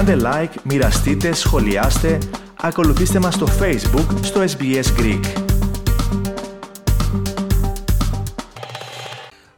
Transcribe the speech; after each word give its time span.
Κάντε 0.00 0.16
like, 0.24 0.62
μοιραστείτε, 0.64 1.32
σχολιάστε, 1.32 2.18
ακολουθήστε 2.60 3.18
μας 3.18 3.34
στο 3.34 3.46
Facebook, 3.46 4.18
στο 4.22 4.40
SBS 4.40 5.00
Greek. 5.00 5.24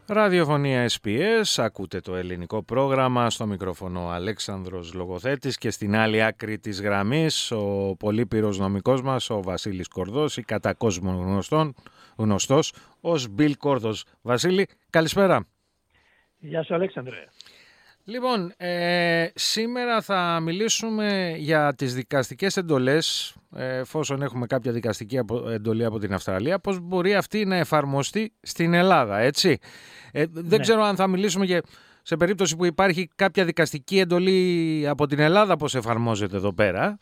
Ραδιοφωνία 0.06 0.90
SPS, 1.02 1.42
ακούτε 1.56 2.00
το 2.00 2.14
ελληνικό 2.14 2.62
πρόγραμμα, 2.62 3.30
στο 3.30 3.46
μικρόφωνο 3.46 4.08
Αλέξανδρος 4.08 4.94
Λογοθέτης 4.94 5.58
και 5.58 5.70
στην 5.70 5.96
άλλη 5.96 6.22
άκρη 6.22 6.58
της 6.58 6.80
γραμμής 6.80 7.50
ο 7.50 7.96
πολύπυρος 7.98 8.58
νομικός 8.58 9.02
μας, 9.02 9.30
ο 9.30 9.42
Βασίλης 9.42 9.88
Κορδός, 9.88 10.36
ή 10.36 10.42
κατά 10.42 10.74
κόσμο 10.74 11.10
γνωστόν, 11.10 11.74
γνωστός 12.16 12.72
ως 13.00 13.28
Μπιλ 13.28 13.56
Κόρδος. 13.56 14.04
Βασίλη, 14.22 14.68
καλησπέρα. 14.90 15.46
Γεια 16.38 16.62
σου 16.62 16.74
Αλέξανδρε. 16.74 17.26
Λοιπόν, 18.04 18.52
ε, 18.56 19.26
σήμερα 19.34 20.00
θα 20.00 20.40
μιλήσουμε 20.40 21.34
για 21.38 21.74
τις 21.74 21.94
δικαστικές 21.94 22.56
εντολές, 22.56 23.34
ε, 23.56 23.76
εφόσον 23.76 24.22
έχουμε 24.22 24.46
κάποια 24.46 24.72
δικαστική 24.72 25.20
εντολή 25.52 25.84
από 25.84 25.98
την 25.98 26.14
Αυστραλία, 26.14 26.58
πώς 26.58 26.78
μπορεί 26.80 27.14
αυτή 27.14 27.44
να 27.44 27.56
εφαρμοστεί 27.56 28.32
στην 28.42 28.74
Ελλάδα, 28.74 29.18
έτσι. 29.18 29.58
Ε, 30.12 30.24
δεν 30.30 30.44
ναι. 30.44 30.58
ξέρω 30.58 30.82
αν 30.82 30.96
θα 30.96 31.06
μιλήσουμε 31.06 31.46
και 31.46 31.62
σε 32.02 32.16
περίπτωση 32.16 32.56
που 32.56 32.64
υπάρχει 32.64 33.08
κάποια 33.14 33.44
δικαστική 33.44 33.98
εντολή 33.98 34.84
από 34.88 35.06
την 35.06 35.18
Ελλάδα, 35.18 35.56
πώς 35.56 35.74
εφαρμόζεται 35.74 36.36
εδώ 36.36 36.52
πέρα, 36.52 36.96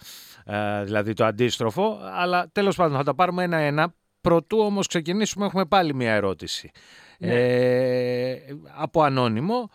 ε, 0.45 0.85
δηλαδή 0.85 1.13
το 1.13 1.25
αντίστροφο, 1.25 1.99
αλλά 2.13 2.49
τέλος 2.53 2.77
πάντων 2.77 2.97
θα 2.97 3.05
τα 3.05 3.15
πάρουμε 3.15 3.43
ένα-ένα. 3.43 3.95
Προτού 4.21 4.59
όμως 4.59 4.87
ξεκινήσουμε 4.87 5.47
έχουμε 5.47 5.65
πάλι 5.65 5.95
μια 5.95 6.13
ερώτηση. 6.13 6.71
Ναι. 7.19 7.33
Ε, 7.33 8.39
από 8.77 9.03
ανώνυμο. 9.03 9.71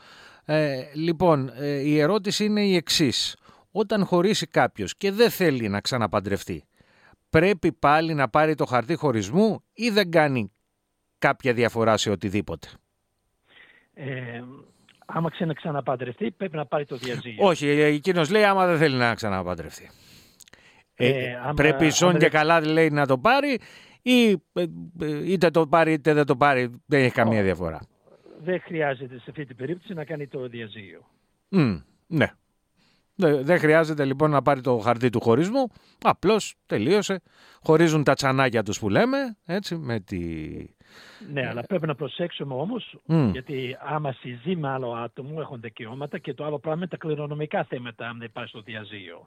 Ε, 0.45 0.83
λοιπόν, 0.93 1.51
ε, 1.55 1.79
η 1.79 1.99
ερώτηση 1.99 2.45
είναι 2.45 2.65
η 2.65 2.75
εξής. 2.75 3.35
Όταν 3.71 4.05
χωρίσει 4.05 4.47
κάποιος 4.47 4.97
και 4.97 5.11
δεν 5.11 5.29
θέλει 5.29 5.69
να 5.69 5.81
ξαναπαντρευτεί, 5.81 6.63
πρέπει 7.29 7.71
πάλι 7.71 8.13
να 8.13 8.29
πάρει 8.29 8.55
το 8.55 8.65
χαρτί 8.65 8.95
χωρισμού 8.95 9.63
ή 9.73 9.89
δεν 9.89 10.11
κάνει 10.11 10.51
κάποια 11.17 11.53
διαφορά 11.53 11.97
σε 11.97 12.09
οτιδήποτε; 12.09 12.67
Ε, 13.93 14.43
άμα 15.05 15.29
να 15.39 15.53
ξαναπαντρευτεί 15.53 16.31
πρέπει 16.31 16.55
να 16.55 16.65
πάρει 16.65 16.85
το 16.85 16.95
διαζύγιο. 16.95 17.47
Όχι, 17.47 17.67
ε, 17.67 17.85
εκείνος 17.85 18.29
λέει 18.29 18.43
άμα 18.43 18.65
δεν 18.65 18.77
θέλει 18.77 18.95
να 18.95 19.13
ξαναπαντρευτεί. 19.13 19.89
Ε, 20.95 21.07
ε, 21.07 21.37
πρέπει 21.55 21.89
ζών 21.89 22.17
και 22.17 22.29
καλά 22.29 22.61
λέει 22.61 22.89
να 22.89 23.05
το 23.05 23.17
πάρει 23.17 23.59
ή 24.01 24.43
είτε 25.25 25.49
το 25.49 25.67
πάρει 25.67 25.93
είτε 25.93 26.13
δεν 26.13 26.25
το 26.25 26.35
πάρει 26.35 26.81
δεν 26.85 27.03
έχει 27.03 27.13
καμία 27.13 27.43
διαφορά 27.43 27.79
δεν 28.43 28.61
χρειάζεται 28.61 29.15
σε 29.15 29.25
αυτή 29.29 29.45
την 29.45 29.55
περίπτωση 29.55 29.93
να 29.93 30.05
κάνει 30.05 30.27
το 30.27 30.47
διαζύγιο. 30.47 31.05
Mm, 31.51 31.81
ναι. 32.07 32.31
Δεν 33.17 33.59
χρειάζεται 33.59 34.05
λοιπόν 34.05 34.31
να 34.31 34.41
πάρει 34.41 34.61
το 34.61 34.77
χαρτί 34.77 35.09
του 35.09 35.21
χωρισμού. 35.21 35.67
Απλώς 36.01 36.55
τελείωσε. 36.65 37.21
Χωρίζουν 37.61 38.03
τα 38.03 38.13
τσανάκια 38.13 38.63
τους 38.63 38.79
που 38.79 38.89
λέμε. 38.89 39.17
Έτσι, 39.45 39.75
με 39.75 39.99
τη... 39.99 40.19
Ναι, 41.31 41.47
αλλά 41.47 41.61
πρέπει 41.61 41.87
να 41.87 41.95
προσέξουμε 41.95 42.53
όμως, 42.53 42.97
γιατί 43.31 43.77
άμα 43.79 44.11
συζεί 44.11 44.55
με 44.55 44.69
άλλο 44.69 44.91
άτομο 44.91 45.37
έχουν 45.39 45.61
δικαιώματα 45.61 46.17
και 46.17 46.33
το 46.33 46.45
άλλο 46.45 46.59
πράγμα 46.59 46.79
είναι 46.79 46.89
τα 46.89 46.97
κληρονομικά 46.97 47.63
θέματα 47.63 48.07
αν 48.07 48.17
δεν 48.19 48.31
πάει 48.31 48.45
στο 48.45 48.61
διαζύγιο. 48.61 49.25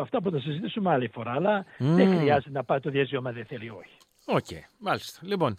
Αυτά 0.00 0.22
που 0.22 0.30
θα 0.30 0.40
συζητήσουμε 0.40 0.90
άλλη 0.90 1.08
φορά, 1.08 1.32
αλλά 1.32 1.64
δεν 1.78 2.16
χρειάζεται 2.16 2.50
να 2.50 2.64
πάει 2.64 2.80
το 2.80 2.90
διαζύγιο 2.90 3.22
αν 3.24 3.34
δεν 3.34 3.44
θέλει 3.44 3.70
όχι. 3.70 3.96
OK, 4.24 4.44
okay, 4.50 4.60
μάλιστα. 4.78 5.20
Λοιπόν, 5.22 5.58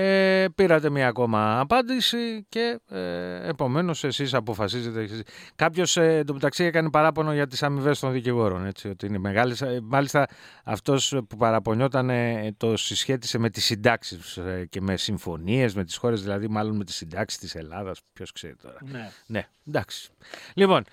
ε, 0.00 0.48
πήρατε 0.54 0.90
μία 0.90 1.08
ακόμα 1.08 1.60
απάντηση 1.60 2.46
και 2.48 2.80
ε, 2.88 3.48
επομένως 3.48 4.04
εσείς 4.04 4.34
αποφασίζετε. 4.34 5.08
Κάποιος 5.54 5.96
ε, 5.96 6.22
το 6.26 6.32
μεταξύ 6.32 6.64
έκανε 6.64 6.90
παράπονο 6.90 7.32
για 7.32 7.46
τις 7.46 7.62
αμοιβές 7.62 7.98
των 7.98 8.12
δικηγόρων. 8.12 8.66
Έτσι, 8.66 8.88
ότι 8.88 9.06
είναι 9.06 9.18
μεγάλες. 9.18 9.62
Ε, 9.62 9.80
μάλιστα 9.82 10.26
αυτός 10.64 11.16
που 11.28 11.36
παραπονιόταν 11.36 12.10
ε, 12.10 12.54
το 12.56 12.76
συσχέτισε 12.76 13.38
με 13.38 13.50
τις 13.50 13.64
συντάξεις 13.64 14.36
ε, 14.36 14.66
και 14.70 14.80
με 14.80 14.96
συμφωνίες 14.96 15.74
με 15.74 15.84
τις 15.84 15.96
χώρες, 15.96 16.22
δηλαδή 16.22 16.48
μάλλον 16.48 16.76
με 16.76 16.84
τις 16.84 16.94
συντάξεις 16.94 17.40
της 17.40 17.54
Ελλάδας. 17.54 18.00
Ποιος 18.12 18.32
ξέρει 18.32 18.56
τώρα. 18.62 18.78
Ναι. 18.90 19.10
ναι, 19.26 19.48
εντάξει. 19.66 20.10
Λοιπόν, 20.54 20.84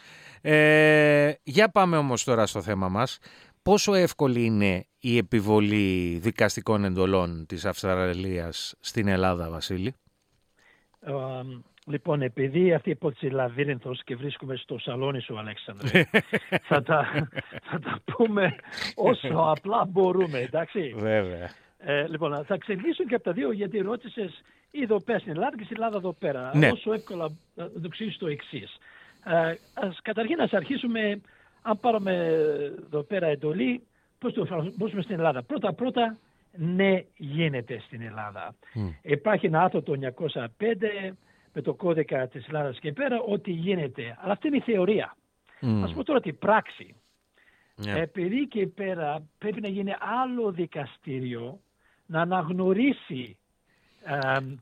ε, 0.47 1.33
για 1.43 1.69
πάμε 1.69 1.97
όμως 1.97 2.23
τώρα 2.23 2.45
στο 2.45 2.61
θέμα 2.61 2.89
μας. 2.89 3.17
Πόσο 3.69 3.93
εύκολη 3.93 4.45
είναι 4.45 4.85
η 4.99 5.17
επιβολή 5.17 6.17
δικαστικών 6.21 6.83
εντολών 6.83 7.45
της 7.45 7.65
Αυστραλίας 7.65 8.75
στην 8.79 9.07
Ελλάδα, 9.07 9.49
Βασίλη; 9.49 9.95
λοιπόν, 11.85 12.21
επειδή 12.21 12.73
αυτή 12.73 12.89
η 12.89 12.91
υπόθεση 12.91 13.25
λαβύρινθος 13.25 14.03
και 14.03 14.15
βρίσκομαι 14.15 14.55
στο 14.55 14.79
σαλόνι 14.79 15.21
σου, 15.21 15.39
Αλέξανδρε, 15.39 16.03
θα, 16.69 16.83
τα, 16.83 17.29
θα 17.63 17.79
τα 17.79 17.99
πούμε 18.05 18.55
όσο 18.95 19.33
απλά 19.33 19.85
μπορούμε, 19.85 20.39
εντάξει; 20.39 20.93
Βέβαια. 20.97 21.49
Ε, 21.77 22.07
λοιπόν, 22.07 22.45
θα 22.45 22.57
ξεκινήσω 22.57 23.03
και 23.03 23.15
από 23.15 23.23
τα 23.23 23.31
δύο 23.31 23.51
γιατί 23.51 23.77
ρώτησες 23.77 24.41
εδώ 24.71 24.99
πέρα 24.99 25.19
στην 25.19 25.31
Ελλάδα 25.31 25.57
και 25.57 25.63
στην 25.63 25.75
Ελλάδα 25.75 25.97
εδώ 25.97 26.13
πέρα. 26.13 26.51
Ναι. 26.55 26.69
Όσο 26.69 26.93
εύκολα 26.93 27.31
να 27.53 27.69
το 27.69 27.81
εξηγήσω 27.85 28.19
το 28.19 28.27
εξής. 28.27 28.77
Ε, 29.25 29.55
ας, 29.73 29.99
καταρχήν, 30.01 30.37
να 30.37 30.57
αρχίσουμε 30.57 31.21
αν 31.67 31.79
πάρουμε 31.79 32.13
εδώ 32.85 33.03
πέρα 33.03 33.27
εντολή, 33.27 33.81
πώς 34.17 34.33
το 34.33 34.41
εφαρμόσουμε 34.41 35.01
στην 35.01 35.15
Ελλάδα. 35.15 35.43
Πρώτα-πρώτα, 35.43 36.17
ναι, 36.57 37.03
γίνεται 37.17 37.79
στην 37.85 38.01
Ελλάδα. 38.01 38.55
Υπάρχει 39.01 39.45
ένα 39.45 39.61
άρθρο 39.61 39.81
το 39.81 39.93
905 39.93 40.45
με 41.53 41.61
το 41.61 41.73
κώδικα 41.73 42.27
της 42.27 42.47
Ελλάδας 42.47 42.79
και 42.79 42.93
πέρα 42.93 43.19
ότι 43.19 43.51
γίνεται. 43.51 44.17
Αλλά 44.21 44.31
αυτή 44.31 44.47
είναι 44.47 44.57
η 44.57 44.61
θεωρία. 44.61 45.15
Mm. 45.61 45.81
Ας 45.83 45.93
πω 45.93 46.03
τώρα 46.03 46.19
την 46.19 46.37
πράξη. 46.37 46.95
Yeah. 47.77 47.95
Επειδή 47.95 48.47
και 48.47 48.67
πέρα 48.67 49.23
πρέπει 49.37 49.61
να 49.61 49.67
γίνει 49.67 49.93
άλλο 50.23 50.51
δικαστήριο 50.51 51.59
να 52.05 52.21
αναγνωρίσει 52.21 53.37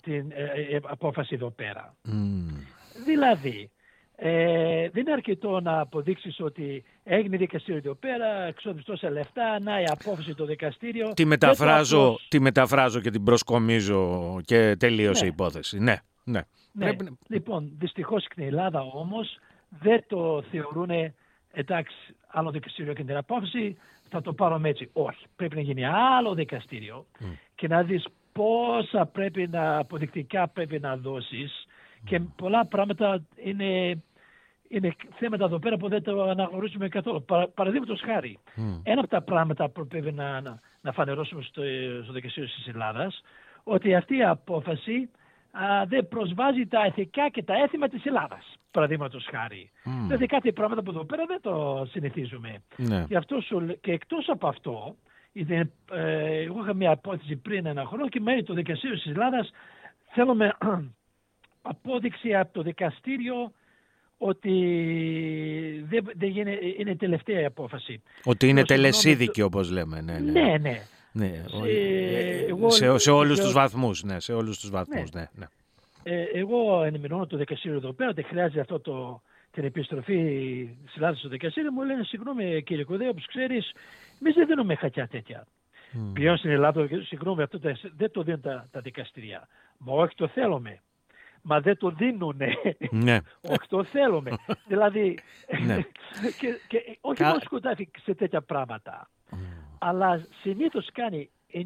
την 0.01 0.31
ε, 0.31 0.43
ε, 0.43 0.79
απόφαση 0.83 1.35
εδώ 1.35 1.49
πέρα. 1.49 1.95
Δηλαδή, 3.05 3.71
ε, 4.15 4.89
δεν 4.89 5.01
είναι 5.01 5.11
αρκετό 5.11 5.59
να 5.59 5.79
αποδείξεις 5.79 6.39
ότι 6.39 6.83
έγινε 7.03 7.37
δικαστήριο 7.37 7.77
εδώ 7.77 7.93
πέρα, 7.93 8.43
εξόδους 8.43 8.83
τόσα 8.83 9.09
λεφτά, 9.09 9.59
να 9.59 9.81
η 9.81 9.83
απόφαση 9.87 10.35
το 10.35 10.45
δικαστήριο. 10.45 11.13
Τη 11.13 11.25
μεταφράζω, 11.25 12.19
τη 12.27 12.39
μεταφράζω 12.39 12.99
και 12.99 13.09
την 13.09 13.23
προσκομίζω 13.23 14.39
και 14.45 14.75
τελείωσε 14.79 15.21
ναι. 15.21 15.29
η 15.29 15.31
υπόθεση. 15.33 15.79
Ναι, 15.79 15.95
ναι. 16.23 16.41
ναι. 16.71 16.85
Πρέπει... 16.85 17.17
Λοιπόν, 17.27 17.71
δυστυχώς 17.77 18.23
στην 18.23 18.43
Ελλάδα 18.43 18.81
όμως 18.81 19.39
δεν 19.69 20.03
το 20.07 20.43
θεωρούν 20.51 20.89
εντάξει 21.51 21.95
άλλο 22.27 22.51
δικαστήριο 22.51 22.93
και 22.93 23.03
την 23.03 23.17
απόφαση, 23.17 23.77
θα 24.09 24.21
το 24.21 24.33
πάρουμε 24.33 24.69
έτσι. 24.69 24.89
Όχι, 24.93 25.25
πρέπει 25.35 25.55
να 25.55 25.61
γίνει 25.61 25.85
άλλο 25.85 26.33
δικαστήριο 26.33 27.05
και 27.55 27.67
να 27.67 27.83
δεις 27.83 28.05
πόσα 28.31 29.05
πρέπει 29.05 29.47
να 29.47 29.77
αποδεικτικά 29.77 30.47
πρέπει 30.47 30.79
να 30.79 30.97
δώσεις 30.97 31.62
και 32.05 32.19
πολλά 32.19 32.65
πράγματα 32.65 33.23
είναι, 33.35 34.01
είναι 34.67 34.95
θέματα 35.15 35.45
εδώ 35.45 35.59
πέρα 35.59 35.77
που 35.77 35.89
δεν 35.89 36.03
το 36.03 36.23
αναγνωρίζουμε 36.23 36.87
καθόλου. 36.87 37.23
Παρα, 37.23 37.47
Παραδείγματος 37.47 38.01
χάρη, 38.05 38.39
ένα 38.83 38.99
από 38.99 39.09
τα 39.09 39.21
πράγματα 39.21 39.69
που 39.69 39.87
πρέπει 39.87 40.11
να, 40.11 40.41
να, 40.41 40.59
να 40.81 40.91
φανερώσουμε 40.91 41.41
στο, 41.41 41.61
στο 42.03 42.13
δικαστήριο 42.13 42.49
της 42.49 42.67
Ελλάδας, 42.67 43.21
ότι 43.63 43.95
αυτή 43.95 44.17
η 44.17 44.23
απόφαση 44.23 45.09
α, 45.51 45.85
δεν 45.85 46.07
προσβάζει 46.07 46.65
τα 46.65 46.85
ηθικά 46.85 47.29
και 47.29 47.43
τα 47.43 47.53
έθιμα 47.53 47.87
της 47.87 48.05
Ελλάδας. 48.05 48.57
Παραδείγματος 48.71 49.27
χάρη. 49.31 49.71
Mm. 49.85 49.89
Δηλαδή 50.01 50.25
κάτι 50.25 50.53
πράγματα 50.53 50.83
που 50.83 50.89
εδώ 50.89 51.05
πέρα 51.05 51.25
δεν 51.25 51.41
το 51.41 51.85
συνηθίζουμε. 51.89 52.63
Ναι. 52.77 53.05
Και, 53.07 53.15
αυτό 53.15 53.37
και 53.81 53.91
εκτός 53.91 54.29
από 54.29 54.47
αυτό, 54.47 54.95
ε, 55.33 55.63
εγώ 56.43 56.59
είχα 56.63 56.73
μια 56.73 56.91
απόθεση 56.91 57.35
πριν 57.35 57.65
ένα 57.65 57.85
χρόνο 57.85 58.09
και 58.09 58.19
μέλη 58.19 58.43
το 58.43 58.53
δικαστήριο 58.53 58.95
της 58.95 59.05
Ελλάδας 59.05 59.51
θέλουμε 60.13 60.57
απόδειξη 61.63 62.35
από 62.35 62.53
το 62.53 62.61
δικαστήριο 62.61 63.51
ότι 64.17 64.51
δεν, 65.89 66.11
δεν 66.15 66.35
είναι, 66.35 66.59
είναι 66.77 66.95
τελευταία 66.95 67.41
η 67.41 67.45
απόφαση. 67.45 68.01
Ότι 68.23 68.47
είναι 68.47 68.63
τελεσίδικη 68.63 69.41
όπως 69.41 69.69
λέμε. 69.69 70.01
Ναι, 70.01 70.19
ναι. 70.19 70.31
ναι, 70.31 70.57
ναι. 70.57 70.81
ναι 71.11 71.43
σε, 72.67 72.69
σε, 72.69 72.97
σε 72.97 73.11
όλους 73.11 73.39
τους 73.39 73.53
βαθμούς. 73.53 74.03
Ναι, 74.03 74.19
σε 74.19 74.33
όλους 74.33 74.59
τους 74.59 74.69
βαθμούς, 74.69 75.11
ναι. 75.11 75.27
ναι, 75.33 75.45
Ε, 76.03 76.23
εγώ 76.33 76.83
ενημερώνω 76.83 77.27
το 77.27 77.37
δικαστήριο 77.37 77.77
εδώ 77.77 77.93
πέρα 77.93 78.09
ότι 78.09 78.23
χρειάζεται 78.23 78.59
αυτό 78.59 78.79
το, 78.79 79.21
την 79.51 79.63
επιστροφή 79.63 80.15
της 80.85 80.95
Ελλάδας 80.95 81.19
στο 81.19 81.29
δικαστήριο. 81.29 81.71
Μου 81.71 81.83
λένε 81.83 82.03
συγγνώμη 82.03 82.63
κύριε 82.63 82.83
Κουδέ, 82.83 83.07
όπως 83.07 83.25
ξέρεις, 83.25 83.71
εμείς 84.21 84.33
δεν 84.33 84.47
δίνουμε 84.47 84.75
χακιά 84.75 85.07
τέτοια. 85.07 85.47
Mm. 85.93 86.11
Πλέον 86.13 86.37
στην 86.37 86.49
Ελλάδα, 86.49 86.87
συγγνώμη, 87.05 87.41
αυτό 87.41 87.59
δεν 87.95 88.11
το 88.11 88.23
δίνουν 88.23 88.41
τα, 88.41 88.67
τα 88.71 88.79
δικαστηριά. 88.81 89.47
Μα 89.77 89.93
όχι 89.93 90.15
το 90.15 90.27
θέλουμε 90.27 90.81
μα 91.43 91.59
δεν 91.59 91.77
το 91.77 91.89
δίνουνε. 91.89 92.53
Ναι. 92.91 93.17
όχι 93.41 93.67
το 93.67 93.83
θέλουμε. 93.83 94.31
δηλαδή, 94.67 95.19
ναι. 95.65 95.75
και, 96.39 96.59
και, 96.67 96.97
όχι 97.01 97.21
Κα... 97.21 97.27
μόνο 97.27 97.39
σκοτάφει 97.39 97.89
σε 98.03 98.13
τέτοια 98.13 98.41
πράγματα, 98.41 99.09
αλλά 99.79 100.25
συνήθως 100.41 100.89
κάνει 100.93 101.29
9, 101.53 101.57
9 101.57 101.59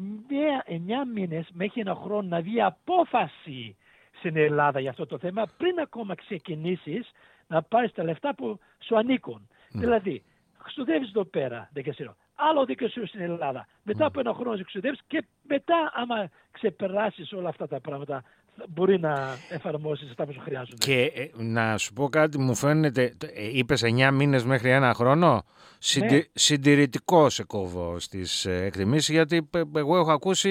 μήνες 1.14 1.48
μέχρι 1.52 1.80
ένα 1.80 1.94
χρόνο 1.94 2.28
να 2.28 2.40
βγει 2.40 2.62
απόφαση 2.62 3.76
στην 4.18 4.36
Ελλάδα 4.36 4.80
για 4.80 4.90
αυτό 4.90 5.06
το 5.06 5.18
θέμα 5.18 5.46
πριν 5.56 5.78
ακόμα 5.78 6.14
ξεκινήσεις 6.14 7.10
να 7.46 7.62
πάρεις 7.62 7.92
τα 7.92 8.02
λεφτά 8.04 8.34
που 8.34 8.58
σου 8.78 8.96
ανήκουν. 8.96 9.48
Δηλαδή, 9.72 10.22
ξοδεύει 10.64 11.04
εδώ 11.04 11.24
πέρα 11.24 11.68
δικαστήριο. 11.72 12.16
Άλλο 12.34 12.64
δικαστήριο 12.64 13.08
στην 13.08 13.20
Ελλάδα. 13.20 13.66
Μετά 13.82 14.06
από 14.06 14.20
ένα 14.20 14.34
χρόνο 14.34 14.64
ξοδεύει 14.64 14.96
και 15.06 15.24
μετά, 15.42 15.92
άμα 15.94 16.28
ξεπεράσεις 16.50 17.32
όλα 17.32 17.48
αυτά 17.48 17.66
τα 17.68 17.80
πράγματα, 17.80 18.22
μπορεί 18.68 19.00
να 19.00 19.36
εφαρμόσει 19.48 20.06
αυτά 20.08 20.26
που 20.26 20.32
σου 20.32 20.40
χρειάζονται. 20.40 20.76
Και 20.78 21.12
ε, 21.14 21.42
να 21.42 21.78
σου 21.78 21.92
πω 21.92 22.08
κάτι, 22.08 22.38
μου 22.38 22.54
φαίνεται. 22.54 23.14
Ε, 23.34 23.48
Είπες 23.52 23.82
9 23.84 24.10
μήνες 24.12 24.44
μέχρι 24.44 24.70
ένα 24.70 24.94
χρόνο. 24.94 25.44
Συντι... 25.78 26.14
Ναι. 26.14 26.22
Συντηρητικό 26.32 27.30
σε 27.30 27.44
κόβω 27.44 27.98
στις 27.98 28.44
εκτιμήσεις, 28.44 29.08
γιατί 29.08 29.48
ε, 29.50 29.60
εγώ 29.76 29.98
έχω 29.98 30.12
ακούσει. 30.12 30.50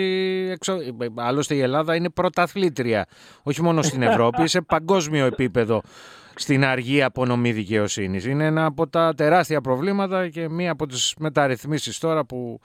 Εξω... 0.52 0.74
ε, 0.74 1.08
Άλλωστε 1.16 1.56
η 1.56 1.60
Ελλάδα 1.60 1.96
είναι 1.96 2.10
πρωταθλήτρια. 2.10 3.06
Όχι 3.44 3.62
μόνο 3.62 3.82
στην 3.82 4.02
Ευρώπη, 4.10 4.48
σε 4.48 4.62
παγκόσμιο 4.62 5.26
επίπεδο 5.26 5.82
στην 6.36 6.66
αργή 6.66 7.04
απονομή 7.04 7.52
δικαιοσύνης. 7.52 8.26
Είναι 8.26 8.46
ένα 8.46 8.66
από 8.66 8.88
τα 8.88 9.14
τεράστια 9.14 9.62
προβλήματα 9.62 10.30
και 10.30 10.50
μία 10.50 10.72
από 10.72 10.86
τις 10.86 11.14
μεταρρυθμίσεις 11.20 11.98
τώρα 11.98 12.26
που 12.26 12.60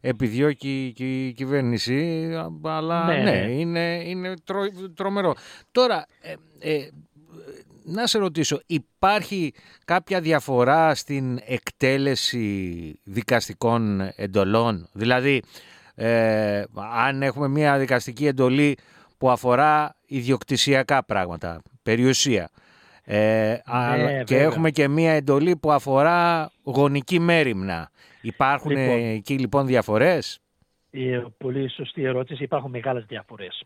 επιδιώκει 0.00 0.92
και 0.96 1.26
η 1.26 1.32
κυβέρνηση, 1.32 2.28
αλλά 2.64 3.04
ναι, 3.06 3.14
Ναι, 3.16 3.22
ναι, 3.22 3.30
ναι. 3.30 3.52
είναι, 3.52 4.02
είναι 4.06 4.34
τρο- 4.44 4.92
τρομερό. 4.94 5.34
Τώρα, 5.72 6.06
ε, 6.20 6.34
ε, 6.74 6.88
να 7.84 8.06
σε 8.06 8.18
ρωτήσω, 8.18 8.60
υπάρχει 8.66 9.52
κάποια 9.84 10.20
διαφορά 10.20 10.94
στην 10.94 11.40
εκτέλεση 11.46 13.00
δικαστικών 13.04 14.10
εντολών, 14.16 14.88
δηλαδή 14.92 15.42
ε, 15.94 16.62
αν 16.96 17.22
έχουμε 17.22 17.48
μια 17.48 17.78
δικαστική 17.78 18.26
εντολή 18.26 18.76
που 19.18 19.30
αφορά 19.30 19.96
ιδιοκτησιακά 20.06 21.04
πράγματα, 21.04 21.62
περιουσία, 21.82 22.50
ε, 23.04 23.56
αλλά- 23.64 24.22
και 24.22 24.34
βέβαια. 24.34 24.42
έχουμε 24.50 24.70
και 24.70 24.88
μια 24.88 25.12
εντολή 25.12 25.56
που 25.56 25.72
αφορά 25.72 26.50
γονική 26.62 27.18
μέρημνα. 27.18 27.90
Υπάρχουν 28.28 28.70
Λοιπόν. 28.70 28.98
ε, 28.98 29.10
εκεί 29.10 29.38
λοιπόν 29.38 29.66
διαφορές; 29.66 30.40
Ε, 30.90 31.22
πολύ 31.38 31.70
σωστή 31.70 32.02
ερώτηση. 32.02 32.42
Υπάρχουν 32.42 32.70
μεγάλες 32.70 33.04
διαφορές. 33.04 33.64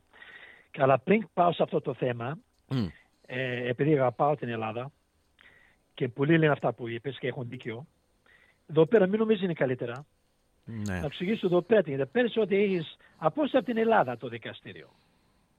Αλλά 0.78 0.98
πριν 0.98 1.28
πάω 1.32 1.52
σε 1.52 1.62
αυτό 1.62 1.80
το 1.80 1.94
θέμα, 1.94 2.38
Μμ. 2.68 2.86
ε, 3.26 3.68
επειδή 3.68 3.92
αγαπάω 3.98 4.36
την 4.36 4.48
Ελλάδα 4.48 4.90
και 5.94 6.08
πολλοί 6.08 6.38
λένε 6.38 6.52
αυτά 6.52 6.72
που 6.72 6.88
είπες 6.88 7.18
και 7.18 7.26
έχουν 7.26 7.48
δίκιο, 7.48 7.86
εδώ 8.70 8.86
πέρα 8.86 9.06
μην 9.06 9.18
νομίζεις 9.18 9.42
είναι 9.42 9.52
καλύτερα. 9.52 10.06
Ναι. 10.64 10.98
Να 11.00 11.06
εξηγήσω 11.06 11.46
εδώ 11.46 11.60
πέρα 11.62 11.82
τι 11.82 11.90
γίνεται. 11.90 12.08
Πέρυσι 12.12 12.40
ότι 12.40 12.56
έχεις 12.56 12.96
απόσταση 13.16 13.56
από 13.56 13.66
την 13.66 13.76
Ελλάδα 13.76 14.16
το 14.16 14.28
δικαστήριο. 14.28 14.88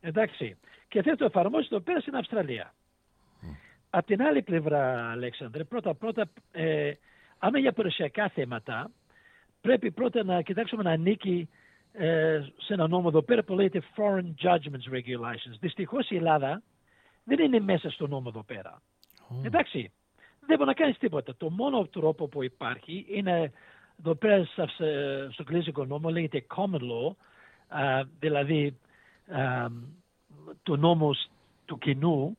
Εντάξει. 0.01 0.57
Και 0.87 1.01
θες 1.01 1.17
το 1.17 1.25
εφαρμόσεις 1.25 1.71
εδώ 1.71 1.79
πέρα 1.79 1.99
στην 1.99 2.15
Αυστραλία. 2.15 2.73
Απ' 3.89 4.05
την 4.05 4.21
άλλη 4.21 4.41
πλευρά, 4.41 5.09
Αλέξανδρε, 5.11 5.63
πρώτα 5.63 5.93
πρώτα, 5.93 6.29
ε, 6.51 6.91
άμα 7.45 7.59
για 7.59 7.71
περιουσιακά 7.73 8.29
θέματα, 8.29 8.91
πρέπει 9.61 9.91
πρώτα 9.91 10.23
να 10.23 10.41
κοιτάξουμε 10.41 10.83
να 10.83 10.91
ανήκει 10.91 11.49
ε, 11.91 12.41
σε 12.57 12.73
ένα 12.73 12.87
νόμο 12.87 13.05
εδώ 13.07 13.21
πέρα 13.21 13.43
που 13.43 13.53
λέγεται 13.53 13.81
Foreign 13.95 14.33
Judgments 14.43 14.93
Regulations. 14.93 15.57
Δυστυχώς 15.59 16.09
η 16.09 16.15
Ελλάδα 16.15 16.61
δεν 17.23 17.39
είναι 17.39 17.59
μέσα 17.59 17.89
στο 17.89 18.07
νόμο 18.07 18.25
εδώ 18.27 18.43
πέρα. 18.43 18.81
Εντάξει, 19.45 19.91
δεν 20.39 20.57
μπορεί 20.57 20.69
να 20.69 20.73
κάνεις 20.73 20.97
τίποτα. 20.97 21.35
Το 21.35 21.49
μόνο 21.49 21.87
τρόπο 21.87 22.27
που 22.27 22.43
υπάρχει 22.43 23.05
είναι 23.09 23.51
εδώ 23.99 24.15
πέρα 24.15 24.45
στα- 24.45 24.67
σε- 24.67 25.31
στο 25.31 25.43
κλείσικο 25.43 25.85
νόμο 25.85 26.09
λέγεται 26.09 26.45
common 26.55 26.79
law, 26.79 27.15
α, 27.67 28.03
δηλαδή 28.19 28.77
α, 29.27 29.67
το 30.63 30.75
νόμος 30.75 31.27
του 31.65 31.77
κοινού, 31.77 32.37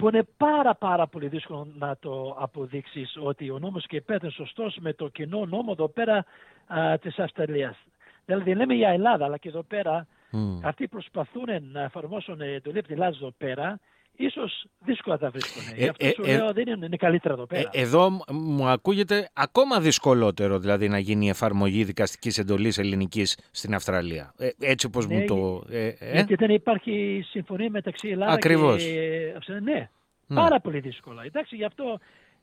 που 0.00 0.08
είναι 0.08 0.26
πάρα 0.36 0.74
πάρα 0.74 1.06
πολύ 1.06 1.28
δύσκολο 1.28 1.66
να 1.78 1.96
το 1.96 2.36
αποδείξεις 2.38 3.16
ότι 3.22 3.50
ο 3.50 3.58
νόμος 3.58 3.86
και 3.86 4.02
είναι 4.08 4.30
σωστός 4.30 4.76
με 4.80 4.92
το 4.92 5.08
κοινό 5.08 5.46
νόμο 5.46 5.70
εδώ 5.72 5.88
πέρα 5.88 6.24
α, 6.66 6.98
της 6.98 7.18
Αυστραλίας. 7.18 7.76
Δηλαδή 8.24 8.54
λέμε 8.54 8.74
για 8.74 8.88
Ελλάδα, 8.88 9.24
αλλά 9.24 9.36
και 9.36 9.48
εδώ 9.48 9.62
πέρα 9.62 10.06
Μμ. 10.30 10.58
αυτοί 10.62 10.88
προσπαθούν 10.88 11.48
να 11.72 11.82
εφαρμόσουν 11.82 12.40
ε, 12.40 12.60
το 12.60 12.72
λεπτή 12.72 12.92
Ελλάδα 12.92 13.16
εδώ 13.16 13.32
πέρα, 13.38 13.78
ίσως 14.24 14.64
δύσκολα 14.84 15.18
τα 15.18 15.30
βρίσκουν. 15.30 15.62
Ε, 15.76 15.82
Γι' 15.82 15.88
αυτό 15.88 16.06
ε, 16.06 16.10
σου 16.10 16.22
ε, 16.24 16.36
λέω 16.36 16.52
δεν 16.52 16.66
είναι, 16.66 16.86
είναι 16.86 16.96
καλύτερα 16.96 17.34
εδώ 17.34 17.42
Ε, 17.42 17.46
πέρα. 17.46 17.70
εδώ 17.72 18.10
μ- 18.10 18.20
μου 18.32 18.66
ακούγεται 18.68 19.30
ακόμα 19.32 19.80
δυσκολότερο 19.80 20.58
δηλαδή 20.58 20.88
να 20.88 20.98
γίνει 20.98 21.26
η 21.26 21.28
εφαρμογή 21.28 21.84
δικαστικής 21.84 22.38
εντολής 22.38 22.78
ελληνικής 22.78 23.38
στην 23.50 23.74
Αυστραλία. 23.74 24.34
Ε, 24.38 24.48
έτσι 24.60 24.86
όπως 24.86 25.06
Ναι, 25.06 25.14
μου 25.14 25.24
το... 25.26 25.64
Ε, 25.70 25.86
ε, 25.86 26.12
Γιατί 26.12 26.34
δεν 26.34 26.50
υπάρχει 26.50 27.24
συμφωνία 27.30 27.70
μεταξύ 27.70 28.08
Ελλάδα 28.08 28.32
Ακριβώς. 28.32 28.82
και 28.84 29.32
Αυστραλία. 29.36 29.72
Ναι, 29.74 29.88
Ναι. 30.26 30.36
πάρα 30.40 30.60
πολύ 30.60 30.80
δύσκολα. 30.80 31.22
Εντάξει, 31.24 31.56
γι' 31.56 31.64
αυτό 31.64 31.98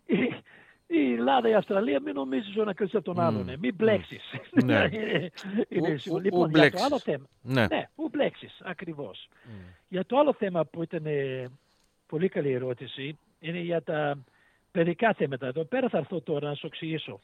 η, 0.05 0.15
η 0.87 1.13
Ελλάδα, 1.13 1.49
η 1.49 1.53
Αυστραλία, 1.53 2.01
μην 2.01 2.13
νομίζεις 2.13 2.55
ο 2.57 2.61
ένα 2.61 2.73
κρίσει 2.73 2.95
από 2.95 3.05
τον 3.13 3.19
άλλον. 3.23 3.49
ε. 3.49 3.57
Μην 3.59 3.75
μπλέξεις. 3.75 4.23
Ναι. 4.63 4.87
Είναι- 4.91 5.29
είναι 5.69 5.91
Ου- 5.91 5.99
σίγουρο. 5.99 6.19
ου- 6.19 6.23
λοιπόν, 6.25 6.39
ου 6.39 6.49
για 6.49 6.51
το 6.51 6.59
μπλέξεις. 6.59 6.85
άλλο 6.85 6.99
θέμα. 6.99 7.25
ναι. 7.41 7.65
Ναι, 7.67 7.89
ου 7.95 8.09
μπλέξεις, 8.11 8.61
ακριβώς. 8.63 9.27
Για 9.87 10.05
το 10.05 10.17
άλλο 10.19 10.33
θέμα 10.33 10.65
που 10.65 10.83
ήταν 10.83 11.05
ε, 11.05 11.47
πολύ 12.07 12.29
καλή 12.29 12.51
ερώτηση, 12.51 13.19
είναι 13.39 13.59
για 13.59 13.83
τα 13.83 14.23
παιδικά 14.71 15.13
θέματα. 15.13 15.47
Εδώ 15.47 15.63
πέρα 15.63 15.89
θα 15.89 15.97
έρθω 15.97 16.21
τώρα 16.21 16.47
να 16.49 16.55
σου 16.55 16.65
εξηγήσω. 16.65 17.19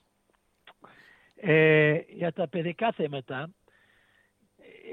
Ε, 1.36 2.00
για 2.08 2.32
τα 2.32 2.48
παιδικά 2.48 2.92
θέματα 2.92 3.50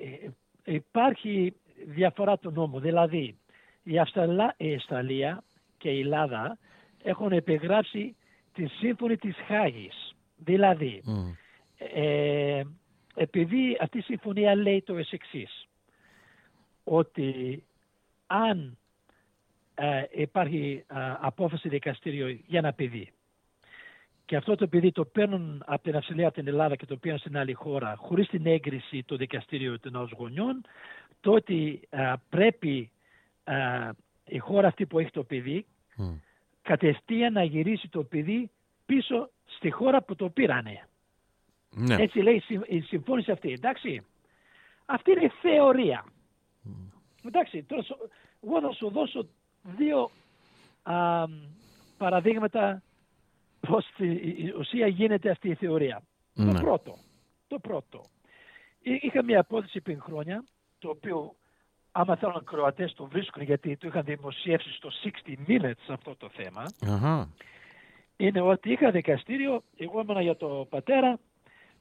ε, 0.03 0.29
υπάρχει 0.73 1.55
διαφορά 1.87 2.39
του 2.39 2.51
νόμου. 2.51 2.81
Δηλαδή, 2.81 3.39
η, 3.83 3.99
Αυστραλα, 3.99 4.55
η 4.57 4.75
Αυστραλία 4.75 5.45
και 5.79 5.91
η 5.91 6.01
Ελλάδα 6.01 6.59
έχουν 7.03 7.33
επιγράψει 7.33 8.17
τη 8.53 8.67
σύμφωνη 8.67 9.17
της 9.17 9.37
Χάγης. 9.47 10.15
Δηλαδή, 10.37 11.03
Μμ. 11.05 11.33
ε, 11.77 12.63
επειδή 13.15 13.77
αυτή 13.81 13.99
η 13.99 14.03
συμφωνία 14.03 14.55
λέει 14.55 14.83
το 14.83 14.97
εξής 15.11 15.69
ότι 16.85 17.65
αν 18.27 18.79
ε, 19.83 20.03
υπάρχει 20.11 20.85
ε, 20.89 20.95
απόφαση 21.21 21.69
δικαστήριο 21.69 22.29
για 22.29 22.59
ένα 22.59 22.73
παιδί 22.73 23.13
και 24.25 24.37
αυτό 24.37 24.55
το 24.55 24.67
παιδί 24.69 24.93
το 24.93 25.05
παίρνουν 25.05 25.63
από 25.67 25.83
την 25.83 25.97
Αυστραλία, 25.97 26.27
από 26.27 26.35
την 26.37 26.47
Ελλάδα 26.49 26.77
και 26.77 26.87
το 26.87 26.97
πήραν 26.97 27.19
στην 27.19 27.37
άλλη 27.37 27.53
χώρα 27.53 27.95
χωρίς 27.97 28.29
την 28.29 28.47
έγκριση 28.47 29.03
του 29.03 29.17
δικαστήριου 29.17 29.81
των 29.81 29.97
άλλων 29.97 30.11
γονιών, 30.19 30.65
τότε 31.21 31.55
ε, 31.91 32.13
πρέπει 32.29 32.91
ε, 33.45 33.89
η 34.25 34.39
χώρα 34.39 34.69
αυτή 34.69 34.87
που 34.87 34.99
έχει 34.99 35.11
το 35.11 35.23
παιδί 35.25 35.67
Μμ. 35.97 36.13
κατευθείαν 36.63 37.33
να 37.33 37.43
γυρίσει 37.43 37.89
το 37.89 38.03
παιδί 38.03 38.51
πίσω 38.87 39.31
στη 39.45 39.71
χώρα 39.71 40.03
που 40.03 40.17
το 40.17 40.29
πήρανε. 40.29 40.89
Ναι. 41.71 41.95
Έτσι 41.95 42.19
λέει 42.19 42.35
η 42.35 42.41
συμ- 42.41 42.65
η 42.69 42.81
συμφώνηση 42.81 43.31
αυτή. 43.31 43.53
Εντάξει. 43.53 44.03
Αυτή 44.87 45.11
είναι 45.11 45.31
θεωρία. 45.41 46.05
Εντάξει. 47.27 47.63
Τώρα 47.63 47.83
σου- 47.83 48.11
εγώ 48.45 48.61
θα 48.61 48.73
σου 48.73 48.91
δώσω 48.91 49.29
δύο 49.63 50.11
α, 50.83 51.25
παραδείγματα 51.99 52.83
πώς 53.61 53.85
στη 53.85 54.55
ουσία 54.59 54.87
γίνεται 54.87 55.31
αυτή 55.31 55.49
η 55.49 55.55
θεωρία. 55.55 56.03
Το 56.35 56.43
Ναι. 56.43 56.61
πρώτο. 56.61 56.97
Το 57.49 57.59
πρώτο. 57.59 58.05
Εί- 58.83 59.03
Είχα 59.05 59.23
μια 59.25 59.41
απόδειξη 59.41 59.81
πριν 59.81 60.01
χρόνια, 60.01 60.45
το 60.79 60.89
οποίο 60.89 61.35
άμα 61.93 62.17
θέλουν 62.17 62.45
Κροατές 62.45 62.93
το 62.95 63.07
βρίσκουν 63.07 63.43
γιατί 63.43 63.77
το 63.77 63.87
είχαν 63.89 64.05
δημοσιεύσει 64.05 64.73
στο 64.73 64.91
60 64.91 65.35
Minutes 65.49 65.85
αυτό 65.89 66.17
το 66.17 66.29
θέμα 66.29 66.65
Αχα. 66.87 67.29
είναι 68.17 68.41
ότι 68.41 68.73
είχα 68.73 68.91
δικαστήριο, 68.91 69.63
εγώ 69.77 70.01
ήμουν 70.01 70.21
για 70.23 70.37
το 70.37 70.67
πατέρα, 70.71 71.19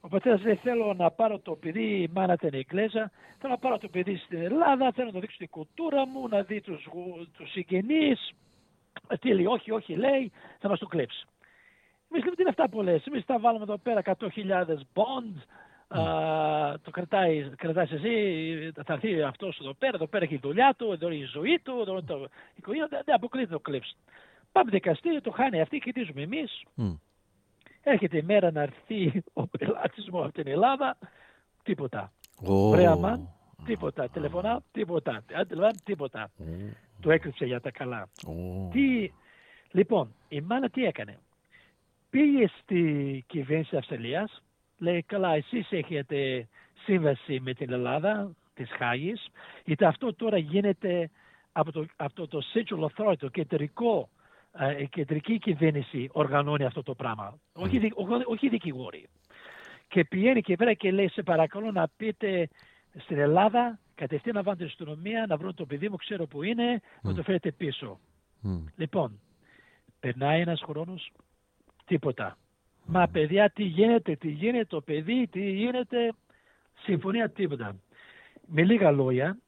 ο 0.00 0.08
πατέρας 0.08 0.42
λέει 0.42 0.54
θέλω 0.54 0.94
να 0.94 1.10
πάρω 1.10 1.38
το 1.38 1.52
παιδί, 1.56 2.02
η 2.02 2.10
μάνα 2.14 2.32
ήταν 2.32 2.50
Εγγλέζα, 2.52 3.10
θέλω 3.38 3.52
να 3.52 3.58
πάρω 3.58 3.78
το 3.78 3.88
παιδί 3.88 4.16
στην 4.16 4.42
Ελλάδα, 4.42 4.92
θέλω 4.92 5.06
να 5.06 5.12
το 5.12 5.20
δείξω 5.20 5.36
την 5.38 5.48
κουλτούρα 5.48 6.06
μου, 6.06 6.28
να 6.28 6.42
δει 6.42 6.60
τους, 6.60 6.84
γου- 6.92 7.28
τους 7.36 7.50
συγγενείς. 7.50 8.30
Τι 9.20 9.34
λέει, 9.34 9.46
όχι, 9.46 9.70
όχι 9.70 9.94
λέει, 9.94 10.32
θα 10.58 10.68
μας 10.68 10.78
το 10.78 10.86
κλέψει. 10.86 11.26
Εμείς 12.10 12.24
λέμε 12.24 12.36
τι 12.36 12.40
είναι 12.42 12.50
αυτά 12.50 12.68
που 12.68 12.82
λες, 12.82 13.06
εμείς 13.06 13.24
τα 13.24 13.38
βάλουμε 13.38 13.62
εδώ 13.62 13.78
πέρα 13.78 14.00
100.000 14.04 14.86
bond, 14.94 15.34
α, 15.88 16.00
το 16.82 16.90
κρατάει, 16.90 17.50
κρατάς 17.56 17.90
εσύ, 17.92 18.72
θα 18.84 18.92
έρθει 18.92 19.22
αυτός 19.22 19.58
εδώ 19.60 19.74
πέρα, 19.74 19.92
εδώ 19.94 20.06
πέρα 20.06 20.24
έχει 20.24 20.34
η 20.34 20.40
δουλειά 20.42 20.74
του, 20.78 20.92
εδώ 20.92 21.06
είναι 21.10 21.22
η 21.24 21.28
ζωή 21.32 21.60
του, 21.62 21.78
εδώ 21.80 21.92
είναι 21.92 22.02
το 22.02 22.18
η 22.24 22.54
οικογένεια, 22.54 22.86
δεν 22.90 23.02
δεν 23.04 23.14
αποκλείται 23.14 23.46
να 23.46 23.52
το 23.52 23.60
κλέψει. 23.60 23.96
Πάμε 24.52 24.70
δικαστήριο, 24.70 25.20
το 25.20 25.30
χάνει 25.30 25.60
αυτή, 25.60 25.78
κοιτίζουμε 25.78 26.22
εμείς, 26.22 26.62
Μμ. 26.74 26.92
Έρχεται 27.82 28.16
η 28.16 28.22
μέρα 28.22 28.50
να 28.50 28.62
έρθει 28.62 29.22
ο 29.32 29.46
πελάτης 29.46 30.08
μου 30.10 30.24
από 30.24 30.32
την 30.32 30.46
Ελλάδα, 30.46 30.96
τίποτα. 31.62 32.12
Ω. 32.46 32.68
Βρέαμα, 32.68 33.34
τίποτα. 33.64 34.08
Τηλεφωνά, 34.08 34.62
τίποτα. 34.72 35.24
Αντιλαμβάνει, 35.34 35.78
τίποτα. 35.84 36.30
Το 37.00 37.10
έκρυψε 37.10 37.44
για 37.44 37.60
τα 37.60 37.70
καλά. 37.70 38.08
Ω. 38.26 38.68
Τι... 38.72 39.12
Λοιπόν, 39.70 40.14
η 40.28 40.40
μάνα 40.40 40.68
τι 40.68 40.84
έκανε; 40.84 41.18
Πήγε 42.10 42.50
στη 42.62 43.24
κυβέρνηση 43.26 43.76
Αυστραλίας, 43.76 44.42
λέει 44.78 45.02
καλά 45.02 45.34
εσείς 45.34 45.72
έχετε 45.72 46.48
σύμβαση 46.84 47.40
με 47.40 47.54
την 47.54 47.72
Ελλάδα 47.72 48.30
της 48.54 48.70
Χάγης, 48.70 49.28
γιατί 49.64 49.84
αυτό 49.84 50.14
τώρα 50.14 50.38
γίνεται 50.38 51.10
από 51.52 51.72
το, 51.72 51.86
αυτό 51.96 52.28
το 52.28 52.40
Central 52.54 52.86
Authority, 52.88 53.16
το 53.18 53.28
κεντρικό 53.28 54.08
η 54.80 54.88
κεντρική 54.88 55.38
κυβέρνηση 55.38 56.08
οργανώνει 56.12 56.64
αυτό 56.64 56.82
το 56.82 56.94
πράγμα. 56.94 57.38
Όχι, 57.52 57.78
δι- 57.78 57.92
όχι, 57.94 58.22
όχι 58.26 58.48
δικηγόροι. 58.48 59.08
Και 59.88 60.04
πηγαίνει 60.04 60.40
και 60.40 60.56
πέρα 60.56 60.74
και 60.74 60.90
λέει 60.92 61.08
σε 61.08 61.22
παρακαλώ 61.22 61.70
να 61.70 61.88
πείτε 61.96 62.48
στην 62.96 63.18
Ελλάδα 63.18 63.78
κατευθείαν 63.94 64.34
να 64.34 64.42
βάλουν 64.42 64.58
την 64.58 64.66
αστυνομία, 64.66 65.26
να 65.28 65.36
βρουν 65.36 65.54
το 65.54 65.66
παιδί 65.66 65.88
μου, 65.88 65.96
ξέρω 65.96 66.26
που 66.26 66.42
είναι, 66.42 66.80
να 67.02 67.14
το 67.14 67.22
φέρετε 67.22 67.52
πίσω. 67.52 68.00
Μμ. 68.40 68.64
Λοιπόν, 68.76 69.20
περνάει 70.00 70.40
ένας 70.40 70.60
χρόνος, 70.60 71.12
τίποτα. 71.84 72.38
Μα 72.84 73.06
παιδιά 73.06 73.50
τι 73.50 73.62
γίνεται, 73.62 74.16
τι 74.16 74.28
γίνεται 74.30 74.64
το 74.64 74.80
παιδί, 74.80 75.26
τι 75.26 75.50
γίνεται, 75.50 76.12
συμφωνία 76.82 77.30
τίποτα. 77.30 77.76
Με 78.46 78.64
λίγα 78.64 78.90
λόγια, 78.90 79.38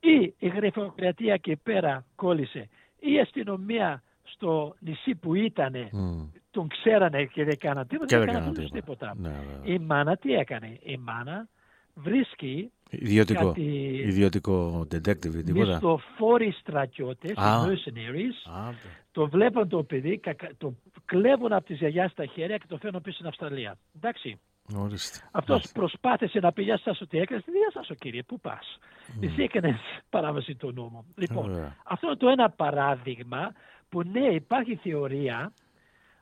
ή 0.00 0.34
η 0.38 0.48
γραφειοκρατία 0.48 1.34
εκεί 1.34 1.56
πέρα 1.56 2.04
κόλλησε, 2.14 2.58
ή 2.58 2.68
η 3.00 3.20
αστυνομία 3.20 4.02
στο 4.22 4.74
νησί 4.78 5.14
που 5.14 5.34
ήτανε, 5.34 5.88
Μμ. 5.92 6.22
τον 6.50 6.68
ξέρανε 6.68 7.24
και 7.24 7.44
δεν 7.44 7.58
κάναν 7.58 7.86
τίποτα, 7.86 8.06
Και 8.06 8.16
δεν 8.16 8.24
δεν 8.26 8.34
έκαναν 8.34 8.54
κάναν 8.54 8.66
απολύτως 8.66 8.70
τίποτα. 8.80 9.10
τίποτα. 9.16 9.28
Ναι, 9.28 9.44
βέβαια. 9.52 9.74
Η 9.74 9.78
μάνα 9.78 10.16
τι 10.16 10.32
έκανε, 10.34 10.78
η 10.82 10.96
μάνα 10.96 11.48
βρίσκει 11.94 12.70
Ιδιωτικό. 12.90 13.46
κάτι- 13.46 14.00
Ιδιωτικό 14.06 14.80
detective, 14.80 15.44
τίποτα. 15.44 15.66
μισθοφόροι 15.66 16.50
στρατιώτες, 16.50 17.36
Α. 17.36 17.64
mercenaries, 17.66 18.50
Α, 18.52 18.70
το 19.12 19.28
βλέπουν 19.28 19.68
το 19.68 19.82
παιδί, 19.82 20.18
κακα- 20.18 20.52
το 20.58 20.74
κλέβουν 21.04 21.52
από 21.52 21.64
τη 21.66 21.74
γιαγιάς 21.74 22.10
στα 22.10 22.26
χέρια 22.26 22.56
και 22.56 22.66
το 22.68 22.76
φέρνουν 22.76 23.00
πίσω 23.02 23.14
στην 23.16 23.26
Αυστραλία. 23.26 23.78
Εντάξει. 23.96 24.40
Ορίστε. 24.74 25.18
Αυτός 25.30 25.56
Μάλιστα. 25.56 25.78
προσπάθησε 25.80 26.38
να 26.38 26.52
πει 26.52 26.62
γεια 26.62 26.78
σας 26.78 27.00
ότι 27.00 27.18
έκανε. 27.18 27.40
Τι 27.40 27.50
γεια 27.50 27.70
σας 27.72 27.96
κύριε, 27.98 28.22
πού 28.22 28.40
πας. 28.40 28.78
Εσύ 29.20 29.42
έκανε 29.42 29.78
παράβαση 30.10 30.54
του 30.54 30.72
νόμου. 30.74 31.04
Λοιπόν, 31.14 31.50
Ωραία. 31.50 31.76
αυτό 31.84 32.06
είναι 32.06 32.16
το 32.16 32.28
ένα 32.28 32.50
παράδειγμα 32.50 33.52
που 33.88 34.02
ναι 34.02 34.26
υπάρχει 34.26 34.76
θεωρία 34.76 35.52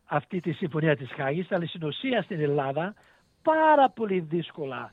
αυτή 0.04 0.40
τη 0.40 0.52
συμφωνία 0.52 0.96
της 0.96 1.10
Χάγης, 1.16 1.52
αλλά 1.52 1.66
στην 1.66 1.84
ουσία 1.84 2.22
στην 2.22 2.40
Ελλάδα 2.40 2.94
πάρα 3.42 3.90
πολύ 3.90 4.20
δύσκολα 4.20 4.92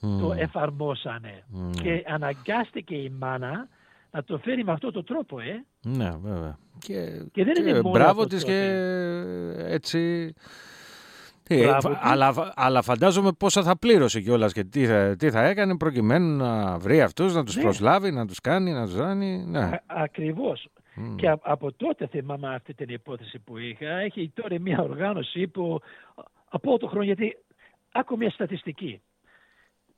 Μμ. 0.00 0.20
το 0.20 0.32
εφαρμόσανε. 0.32 1.44
Μμ. 1.48 1.70
Και 1.70 2.04
αναγκάστηκε 2.06 2.94
η 2.94 3.08
μάνα 3.20 3.68
να 4.10 4.24
το 4.24 4.38
φέρει 4.38 4.64
με 4.64 4.72
αυτόν 4.72 4.92
τον 4.92 5.04
τρόπο, 5.04 5.40
ε. 5.40 5.64
Ναι, 5.82 6.10
βέβαια. 6.22 6.58
Και, 6.78 7.22
Και 7.32 7.44
δεν 7.44 7.66
είναι 7.66 7.72
μόνο 7.82 7.90
μπράβο 7.90 8.22
αυτό 8.22 8.26
της 8.26 8.40
το 8.40 8.46
και 8.46 8.58
έτσι... 9.56 10.34
Τι, 11.48 11.56
Μπράβο 11.62 11.80
φα- 11.80 11.88
της. 11.88 11.98
αλλά, 12.10 12.52
αλλά 12.56 12.82
φαντάζομαι 12.82 13.32
πόσα 13.32 13.62
θα 13.62 13.78
πλήρωσε 13.78 14.20
κιόλας 14.20 14.52
και 14.52 14.64
τι 14.64 14.86
θα, 14.86 15.16
τι 15.18 15.30
θα 15.30 15.44
έκανε 15.46 15.76
προκειμένου 15.76 16.36
να 16.36 16.78
βρει 16.78 17.00
αυτούς, 17.02 17.34
να 17.34 17.44
τους 17.44 17.56
Ναι. 17.56 17.62
προσλάβει, 17.62 18.10
να 18.10 18.26
τους 18.26 18.40
κάνει, 18.40 18.72
να 18.72 18.84
τους 18.86 18.96
κάνει. 18.96 19.44
Ναι. 19.46 19.58
Α- 19.58 19.82
ακριβώς. 19.86 20.68
Μμ. 20.94 21.14
Και 21.16 21.28
α- 21.28 21.38
από 21.42 21.72
τότε 21.72 22.06
θυμάμαι 22.06 22.54
αυτή 22.54 22.74
την 22.74 22.88
υπόθεση 22.88 23.38
που 23.38 23.58
είχα. 23.58 23.88
Έχει 23.90 24.30
τώρα 24.34 24.60
μια 24.60 24.80
οργάνωση 24.80 25.48
που 25.48 25.80
από 26.48 26.68
όλο 26.68 26.78
το 26.78 26.86
χρόνο, 26.86 27.04
γιατί 27.04 27.36
άκου 27.92 28.16
μια 28.16 28.30
στατιστική. 28.30 29.00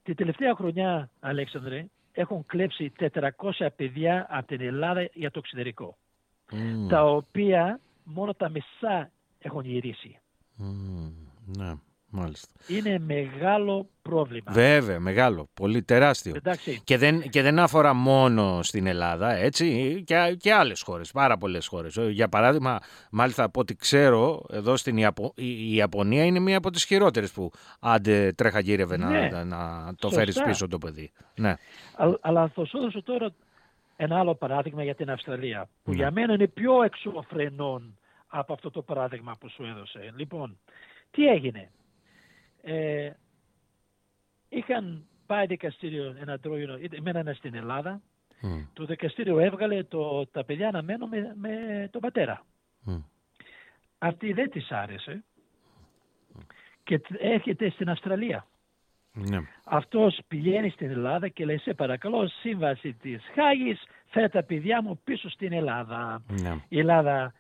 Την 0.03 0.15
τελευταία 0.17 0.55
χρονιά, 0.55 1.11
Αλέξανδρε, 1.21 1.87
έχουν 2.13 2.47
κλέψει 2.47 2.93
400 2.99 3.67
παιδιά 3.77 4.27
από 4.31 4.47
την 4.47 4.61
Ελλάδα 4.61 5.09
για 5.13 5.31
το 5.31 5.39
εξωτερικό. 5.39 5.97
Μμ. 6.53 6.89
Τα 6.89 7.05
οποία 7.05 7.81
μόνο 8.05 8.35
τα 8.35 8.49
μισά 8.49 9.11
έχουν 9.39 9.65
γυρίσει. 9.65 10.19
Μμ. 10.57 11.09
Ναι, 11.57 11.73
μάλιστα. 12.11 12.49
Είναι 12.67 12.99
μεγάλο 12.99 13.89
πρόβλημα. 14.03 14.53
Βέβαια, 14.53 15.01
μεγάλο, 15.01 15.49
πολύ 15.55 15.83
τεράστιο. 15.83 16.33
Εντάξει. 16.37 16.81
Και 16.85 16.97
δεν, 16.99 17.21
και 17.29 17.43
δεν 17.43 17.59
αφορά 17.59 17.95
μόνο 17.95 18.63
στην 18.63 18.87
Ελλάδα, 18.87 19.33
έτσι, 19.33 20.03
και, 20.07 20.37
και 20.39 20.53
άλλες 20.53 20.83
χώρες, 20.83 21.11
πάρα 21.11 21.39
πολλές 21.39 21.67
χώρες. 21.67 21.97
Ε, 21.97 22.09
Για 22.11 22.29
παράδειγμα, 22.29 22.79
μάλιστα 23.11 23.45
από 23.45 23.61
ό,τι 23.61 23.77
ξέρω, 23.77 24.43
εδώ 24.51 24.77
στην 24.77 24.97
Ιαπω... 24.97 25.33
η, 25.37 25.47
η 25.71 25.75
Ιαπωνία 25.75 26.25
είναι 26.25 26.39
μία 26.39 26.57
από 26.57 26.71
τις 26.71 26.85
χειρότερες 26.85 27.33
που 27.33 27.51
άντε 27.81 28.33
τρέχα 28.33 28.61
γύρευε 28.61 28.97
να, 28.97 29.09
Ναι. 29.09 29.29
να, 29.33 29.45
να 29.45 29.85
το 29.95 29.97
Σωστά. 30.09 30.19
φέρεις 30.19 30.43
πίσω 30.43 30.67
το 30.69 30.79
παιδί. 30.79 31.13
Ναι. 31.35 31.51
Α- 31.97 32.19
Αλλά 32.21 32.49
θα 32.55 32.65
σου 32.65 32.79
δώσω 32.79 33.03
τώρα 33.03 33.31
ένα 33.97 34.19
άλλο 34.19 34.35
παράδειγμα 34.35 34.83
για 34.83 34.95
την 34.95 35.11
Αυστραλία, 35.11 35.69
που 35.83 35.91
Ναι. 35.91 35.97
για 35.97 36.11
μένα 36.11 36.33
είναι 36.33 36.47
πιο 36.47 36.83
εξωφρενών 36.83 37.99
από 38.27 38.53
αυτό 38.53 38.71
το 38.71 38.83
παράδειγμα 38.83 39.37
που 39.41 39.49
σου 39.51 39.63
έδωσε. 39.65 40.13
Λοιπόν, 40.17 40.59
τι 41.11 41.27
έγινε; 41.27 41.71
Ε, 42.63 43.11
είχαν 44.49 45.05
πάει 45.27 45.47
δικαστήριο 45.47 46.17
ένα 46.21 46.39
τρόγινο, 46.39 46.79
μένανε 47.03 47.33
στην 47.33 47.55
Ελλάδα. 47.55 48.01
Μμ. 48.41 48.63
Το 48.73 48.85
δικαστήριο 48.85 49.39
έβγαλε 49.39 49.83
το, 49.85 50.27
τα 50.27 50.45
παιδιά 50.45 50.71
να 50.71 50.83
μένουν 50.83 51.09
με, 51.09 51.35
με 51.37 51.89
τον 51.93 52.01
πατέρα. 52.01 52.45
Μμ. 52.81 53.01
Αυτή 53.99 54.33
δεν 54.33 54.51
της 54.51 54.71
άρεσε 54.71 55.25
και 56.83 56.99
τ- 56.99 57.17
έρχεται 57.21 57.71
στην 57.71 57.89
Αυστραλία. 57.91 58.47
Ναι. 59.13 59.39
Αυτός 59.65 60.19
πηγαίνει 60.29 60.71
στην 60.71 60.91
Ελλάδα 60.91 61.29
και 61.29 61.45
λέει 61.45 61.59
σε 61.59 61.75
παρακαλώ 61.75 62.29
σύμβαση 62.29 62.93
της 62.93 63.23
Χάγης 63.35 63.83
φέρε 64.07 64.29
τα 64.29 64.43
παιδιά 64.43 64.83
μου 64.83 65.01
πίσω 65.05 65.29
στην 65.31 65.53
Ελλάδα. 65.53 66.23
Ναι. 66.41 66.57
Η 66.69 66.79
Ελλάδα 66.79 67.33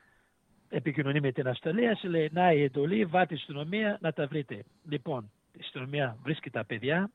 επικοινωνεί 0.70 1.20
με 1.20 1.32
την 1.32 1.48
Αυστραλία, 1.48 1.96
σε 1.96 2.08
λέει 2.08 2.28
να 2.32 2.52
η 2.52 2.62
εντολή, 2.62 3.04
βάτε 3.04 3.34
η 3.34 3.36
αστυνομία 3.36 3.98
να 4.00 4.12
τα 4.12 4.26
βρείτε. 4.26 4.64
Λοιπόν, 4.88 5.30
η 5.52 5.58
αστυνομία 5.60 6.16
βρίσκει 6.22 6.50
τα 6.50 6.64
παιδιά 6.64 7.10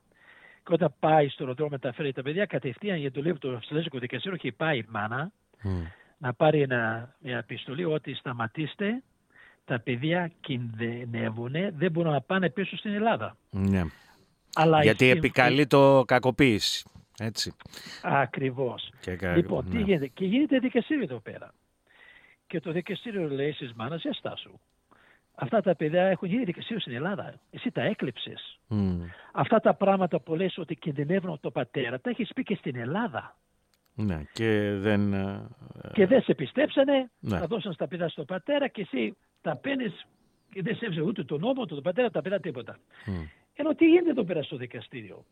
και 0.64 0.74
όταν 0.74 0.94
πάει 1.00 1.30
στο 1.30 1.44
αεροδρόμιο 1.44 1.78
να 1.82 1.90
τα 1.90 1.94
φέρει 1.96 2.12
τα 2.14 2.22
παιδιά, 2.22 2.46
κατευθείαν 2.46 2.98
η 2.98 3.06
εντολή 3.06 3.30
από 3.30 3.40
το 3.40 3.56
Αυστραλέζικο 3.56 4.00
δικαστήριο 4.00 4.38
έχει 4.44 4.52
πάει 4.52 4.78
η 4.78 4.86
μάνα 4.90 5.32
Μμ. 5.62 5.82
να 6.18 6.34
πάρει 6.34 6.62
ένα, 6.62 7.14
μια 7.20 7.38
επιστολή 7.38 7.86
ότι 7.86 8.14
σταματήστε, 8.16 9.04
τα 9.66 9.80
παιδιά 9.80 10.32
κινδυνεύουν, 10.42 11.52
δεν 11.78 11.92
μπορούν 11.92 12.12
να 12.12 12.22
πάνε 12.22 12.50
πίσω 12.50 12.78
στην 12.78 12.94
Ελλάδα. 12.94 13.38
Ναι. 13.50 13.82
Αλλά 14.56 14.80
η 14.80 14.84
Γιατί 14.84 15.06
συμφ- 15.06 15.18
επικαλεί 15.18 15.68
το 15.68 16.04
κακοποίηση. 16.08 16.86
Έτσι. 17.20 17.54
Ακριβώς. 18.02 18.90
Και 19.02 19.16
κα- 19.16 19.36
Λοιπόν, 19.36 19.70
τι 19.70 19.76
ναι. 19.78 19.82
γίνεται; 19.84 20.08
Και 20.08 20.26
γίνεται 20.26 20.60
δικαστήριο 20.60 21.04
εδώ 21.04 21.20
πέρα. 21.20 21.54
Και 22.48 22.60
το 22.60 22.72
δικαστήριο 22.72 23.30
λέει 23.30 23.52
στις 23.52 23.74
μάνας, 23.74 24.02
για 24.02 24.14
στάσου. 24.14 24.60
Αυτά 25.36 25.62
τα 25.62 25.76
παιδιά 25.76 26.04
έχουν 26.04 26.28
γίνει 26.30 26.44
δικαστήριο 26.44 26.80
στην 26.82 26.94
Ελλάδα. 26.96 27.34
Εσύ 27.52 27.72
τα 27.72 27.82
έκλειψες. 27.82 28.60
Μμ. 28.68 29.02
Αυτά 29.32 29.60
τα 29.60 29.74
πράγματα 29.74 30.20
που 30.20 30.36
λες 30.36 30.58
ότι 30.58 30.76
κινδυνεύουν 30.76 31.30
από 31.30 31.42
τον 31.42 31.52
πατέρα, 31.52 32.00
τα 32.00 32.10
έχεις 32.10 32.32
πει 32.36 32.44
και 32.44 32.56
στην 32.56 32.76
Ελλάδα. 32.76 33.36
Ναι. 33.96 34.24
Και 34.34 34.72
δεν... 34.78 35.14
ε, 35.14 35.48
Και 35.94 36.08
δεν 36.08 36.22
σε 36.22 36.34
πιστέψανε, 36.34 37.10
Ναι. 37.20 37.40
τα 37.40 37.48
δώσαν 37.48 37.74
στα 37.74 37.88
παιδιά 37.88 38.10
στον 38.10 38.26
πατέρα 38.26 38.68
και 38.68 38.82
εσύ 38.82 39.18
τα 39.42 39.56
παίρνεις 39.56 40.06
και 40.52 40.62
δεν 40.62 40.76
σέβεσαι 40.76 41.02
ούτε 41.02 41.24
τον 41.24 41.40
νόμο, 41.40 41.62
ούτε 41.62 41.74
τον 41.74 41.84
πατέρα, 41.84 42.10
τα 42.10 42.22
παιδιά 42.22 42.40
τίποτα. 42.40 42.78
μ. 43.06 43.12
Ενώ 43.56 43.76
τι 43.76 43.86
γίνεται 43.86 44.10
εδώ 44.10 44.24
πέρα 44.24 44.44
στο 44.44 44.56
δικαστήριο; 44.58 45.26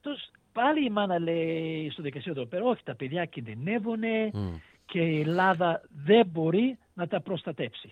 Τους, 0.00 0.20
πάλι 0.52 0.84
η 0.84 0.90
μάνα 0.90 1.18
λέει 1.18 1.90
στο 1.90 2.02
δικαστήριο 2.02 2.40
εδώ 2.40 2.50
πέρα, 2.50 2.64
όχι 2.64 2.82
τα 2.84 2.94
παιδιά 2.94 3.24
κινδυνεύουν 3.24 4.00
Μμ. 4.32 4.54
Και 4.90 5.00
η 5.00 5.20
Ελλάδα 5.20 5.82
δεν 6.04 6.26
μπορεί 6.26 6.78
να 6.94 7.06
τα 7.06 7.20
προστατέψει. 7.20 7.90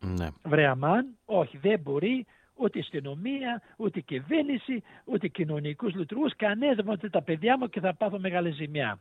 Ναι. 0.00 0.28
Βρε 0.42 0.66
αμάν, 0.66 1.06
όχι 1.24 1.58
δεν 1.58 1.80
μπορεί 1.80 2.26
ούτε 2.54 2.78
η 2.78 2.80
αστυνομία, 2.80 3.62
ούτε 3.76 3.98
η 3.98 4.02
κυβέρνηση, 4.02 4.82
ούτε 5.04 5.28
κοινωνικούς 5.28 5.94
λειτουργούς, 5.94 6.36
κανένας 6.36 6.76
δεν 6.76 6.84
μπορεί 6.84 7.10
τα 7.10 7.22
παιδιά 7.22 7.58
μου 7.58 7.68
και 7.68 7.80
θα 7.80 7.94
πάθω 7.94 8.18
μεγάλη 8.18 8.50
ζημιά. 8.50 9.00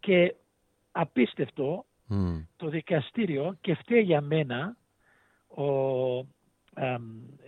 Και 0.00 0.34
απίστευτο 0.92 1.84
Μμ. 2.06 2.38
το 2.56 2.68
δικαστήριο 2.68 3.56
και 3.60 3.74
φταίει 3.74 4.02
για 4.02 4.20
μένα 4.20 4.76
ο, 5.48 5.64
αμ, 6.74 7.02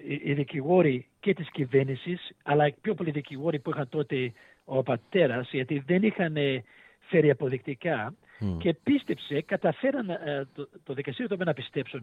οι, 0.07 0.21
οι 0.23 0.33
δικηγόροι 0.35 1.09
και 1.21 1.35
της 1.35 1.51
κυβέρνησης 1.51 2.31
αλλά 2.43 2.67
οι 2.67 2.75
πιο 2.81 2.95
πολλοί 2.95 3.11
δικηγόροι 3.11 3.59
που 3.59 3.71
είχαν 3.71 3.89
τότε 3.89 4.33
ο 4.65 4.83
πατέρας 4.83 5.51
γιατί 5.51 5.79
δεν 5.87 6.03
είχαν 6.03 6.37
ε, 6.37 6.65
φέρει 6.99 7.31
αποδεικτικά 7.31 8.15
Μμ. 8.43 8.59
και 8.59 8.75
πίστεψε, 8.75 9.41
καταφέραν 9.41 10.11
ε, 10.11 10.49
το, 10.55 10.69
το 10.83 10.95
δικαστήριο 10.95 11.37
το 11.37 11.45
να 11.45 11.53
πιστέψουν 11.53 12.03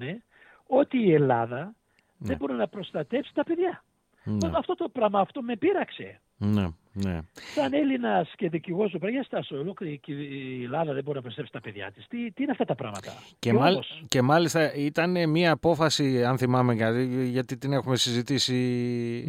ότι 0.67 0.97
η 0.97 1.13
Ελλάδα 1.13 1.73
δεν 2.17 2.37
μπορεί 2.37 2.53
να 2.53 2.67
προστατεύσει 2.67 3.33
τα 3.33 3.43
παιδιά. 3.43 3.83
Ναι. 4.23 4.49
Αυτό 4.53 4.75
το 4.75 4.89
πράγμα 4.89 5.19
αυτό 5.19 5.41
με 5.41 5.55
πείραξε. 5.55 6.19
Ναι. 6.41 6.67
Ναι. 6.93 7.19
Σαν 7.55 7.73
Έλληνας 7.73 8.31
και 8.35 8.49
δικηγόρος 8.49 8.91
του 8.91 8.99
παιδιά, 8.99 9.23
στάσο, 9.23 9.55
ολόκληρη 9.57 9.99
η 10.05 10.63
Ελλάδα 10.63 10.93
δεν 10.93 11.03
μπορεί 11.03 11.15
να 11.15 11.21
προστατεύσει 11.21 11.51
τα 11.51 11.61
παιδιά 11.61 11.91
της. 11.91 12.07
Τι, 12.07 12.31
τι 12.31 12.43
είναι 12.43 12.51
αυτά 12.51 12.65
τα 12.65 12.75
πράγματα; 12.75 13.13
Και, 13.27 13.35
Και 13.39 13.53
μάλ- 13.53 13.73
όμως, 13.73 14.03
και 14.07 14.21
μάλιστα 14.21 14.73
ήταν 14.75 15.29
μια 15.29 15.51
απόφαση, 15.51 16.23
αν 16.25 16.37
θυμάμαι 16.37 16.73
γιατί, 16.73 17.27
γιατί 17.29 17.57
την 17.57 17.73
έχουμε 17.73 17.95
συζητήσει 17.95 18.53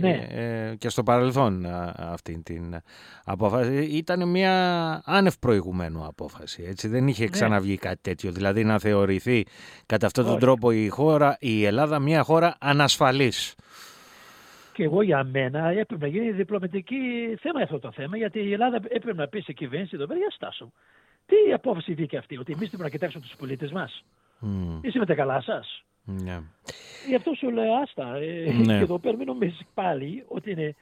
Ναι. 0.01 0.27
ε, 0.31 0.75
και 0.79 0.89
στο 0.89 1.03
παρελθόν 1.03 1.67
α, 1.67 1.95
αυτή 1.99 2.43
την 2.43 2.77
απόφαση. 3.25 3.75
Ήταν 3.85 4.29
μια 4.29 4.53
άνευ 5.05 5.35
προηγουμένου 5.41 6.05
απόφαση. 6.07 6.65
Έτσι. 6.69 6.89
Δεν 6.89 7.09
είχε 7.09 7.25
Ναι. 7.25 7.31
ξαναβγεί 7.31 7.77
κάτι 7.77 7.99
τέτοιο. 8.03 8.33
Δηλαδή 8.33 8.65
να 8.65 8.79
θεωρηθεί 8.79 9.45
κατά 9.87 10.07
αυτόν 10.07 10.25
τον 10.25 10.33
Όχι. 10.33 10.41
τρόπο 10.43 10.71
η, 10.71 10.89
χώρα, 10.89 11.37
η 11.41 11.65
Ελλάδα 11.65 11.99
μια 11.99 12.23
χώρα 12.23 12.57
ανασφαλής. 12.61 13.55
Και 14.73 14.83
εγώ 14.83 15.03
για 15.03 15.25
μένα 15.25 15.69
έπρεπε 15.69 16.07
να 16.07 16.07
γίνει 16.07 16.31
διπλωματική 16.31 16.97
θέμα 17.41 17.61
αυτό 17.61 17.79
το 17.79 17.93
θέμα, 17.93 18.17
γιατί 18.17 18.39
η 18.39 18.53
Ελλάδα 18.53 18.77
έπρεπε 18.77 19.15
να 19.15 19.29
πει 19.29 19.41
σε 19.41 19.53
κυβέρνηση 19.53 19.91
εδώ 19.95 20.07
πέρα, 20.07 20.19
για 20.19 20.31
στάσου. 20.31 20.73
Τι 21.27 21.53
απόφαση 21.53 21.95
βγήκε 21.95 22.17
αυτή, 22.17 22.39
ότι 22.39 22.53
εμείς 22.53 22.71
δεν 22.71 22.81
να 22.81 22.89
κοιτάξουμε 22.89 23.25
τους 23.25 23.37
πολίτες 23.37 23.73
μας. 23.73 24.05
Mm. 24.43 24.79
Είσαι 24.83 24.99
με 24.99 25.07
τα 25.07 25.15
καλά 25.15 25.41
σας. 25.41 25.85
Ναι. 26.05 26.41
Γι' 27.09 27.15
αυτό 27.15 27.35
σου 27.35 27.51
λέω 27.51 27.75
άστα. 27.75 28.17
Ε, 28.17 28.53
Ναι. 28.53 28.77
Και 28.77 28.83
εδώ 28.83 28.99
πέρα 28.99 29.17
μην 29.17 29.27
νομίζεις 29.27 29.61
πάλι 29.75 30.25
ότι 30.29 30.51
είναι 30.51 30.75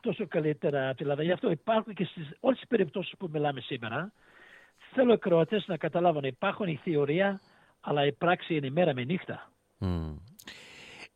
τόσο 0.00 0.26
καλύτερα 0.26 0.88
από 0.88 0.96
την 0.96 1.04
Ελλάδα. 1.06 1.22
Γι' 1.22 1.32
αυτό 1.32 1.50
υπάρχουν 1.50 1.94
και 1.94 2.04
στις 2.04 2.30
όλες 2.40 2.58
τις 2.58 2.68
περιπτώσεις 2.68 3.14
που 3.18 3.28
μιλάμε 3.32 3.60
σήμερα. 3.60 4.12
Θέλω 4.94 5.12
οι 5.12 5.18
Κροατές 5.18 5.64
να 5.66 5.76
καταλάβουν 5.76 6.24
υπάρχουν 6.24 6.66
η 6.66 6.80
θεωρία, 6.84 7.40
αλλά 7.80 8.06
η 8.06 8.12
πράξη 8.12 8.54
είναι 8.54 8.70
μέρα 8.70 8.94
με 8.94 9.04
νύχτα. 9.04 9.50
Μμ. 9.78 10.16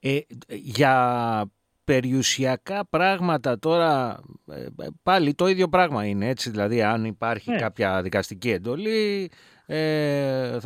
Ε, 0.01 0.19
για 0.49 1.51
περιουσιακά 1.85 2.87
πράγματα 2.91 3.59
τώρα 3.59 4.21
ε, 4.47 4.67
πάλι 5.03 5.35
το 5.35 5.47
ίδιο 5.47 5.69
πράγμα 5.69 6.07
είναι 6.07 6.29
έτσι 6.29 6.51
δηλαδή 6.51 6.83
αν 6.83 7.05
υπάρχει 7.05 7.51
Ναι. 7.51 7.57
κάποια 7.57 8.03
δικαστική 8.03 8.51
εντολή 8.51 9.31
ε, 9.67 10.59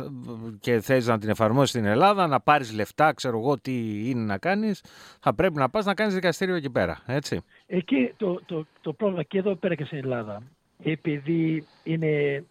και 0.59 0.79
θες 0.79 1.07
να 1.07 1.17
την 1.17 1.29
εφαρμόσεις 1.29 1.69
στην 1.69 1.85
Ελλάδα 1.85 2.27
να 2.27 2.39
πάρεις 2.39 2.73
λεφτά 2.73 3.13
ξέρω 3.13 3.37
εγώ 3.39 3.59
τι 3.59 4.09
είναι 4.09 4.21
να 4.23 4.37
κάνεις 4.37 4.83
θα 5.19 5.33
πρέπει 5.35 5.55
να 5.55 5.69
πας 5.69 5.85
να 5.85 5.93
κάνεις 5.93 6.13
δικαστήριο 6.13 6.55
εκεί 6.55 6.69
πέρα 6.69 6.99
έτσι 7.05 7.41
Εκεί 7.65 8.13
το, 8.17 8.41
το, 8.45 8.65
το 8.81 8.93
πρόβλημα 8.93 9.23
και 9.23 9.37
εδώ 9.37 9.55
πέρα 9.55 9.75
και 9.75 9.83
στην 9.85 9.97
Ελλάδα, 9.97 10.41
επειδή 10.83 11.67
είναι 11.83 12.43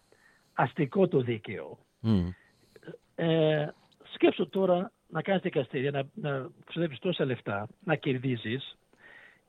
αστικό 0.53 1.07
το 1.07 1.21
δίκαιο, 1.21 1.77
Μμ. 1.99 2.27
ε, 3.15 3.67
σκέψου 4.13 4.49
τώρα 4.49 4.91
να 5.09 5.21
κάνεις 5.21 5.41
δικαστήρια, 5.41 5.91
να, 5.91 6.03
να 6.13 6.47
ξοδεύεις 6.65 6.99
τόσα 6.99 7.25
λεφτά, 7.25 7.67
να 7.83 7.95
κερδίζεις 7.95 8.77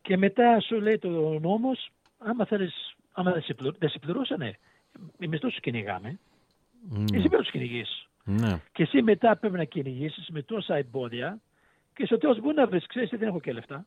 και 0.03 0.17
μετά 0.17 0.61
σου 0.61 0.81
λέει 0.81 0.99
το 0.99 1.39
νόμος, 1.39 1.91
άμα 2.19 2.45
θέλεις, 2.45 2.95
άμα 3.13 3.33
δεν 3.33 3.43
σε, 3.43 3.55
πληρω- 3.55 3.77
δεν 3.79 3.89
σε 3.89 3.99
πληρώσανε, 3.99 4.59
εμείς 5.19 5.41
τόσο 5.41 5.61
κυνηγάμε, 5.61 6.19
Ναι. 6.89 7.01
εσύ 7.03 7.11
πρέπει 7.11 7.35
να 7.35 7.39
τους 7.43 7.51
κυνηγείς; 7.51 8.09
ναι. 8.25 8.61
Και 8.73 8.83
εσύ 8.83 9.03
μετά 9.03 9.37
πρέπει 9.37 9.57
να 9.57 9.65
κυνηγήσεις 9.65 10.29
με 10.29 10.43
τόσα 10.43 10.75
εμπόδια 10.77 11.39
και 11.95 12.07
στο 12.07 12.19
τέλος 12.19 12.41
μπορεί 12.41 12.57
να 12.57 12.67
βρεις, 12.67 12.87
ξέρεις, 12.87 13.09
δεν 13.11 13.23
έχω 13.29 13.41
και 13.41 13.53
λεφτά. 13.53 13.87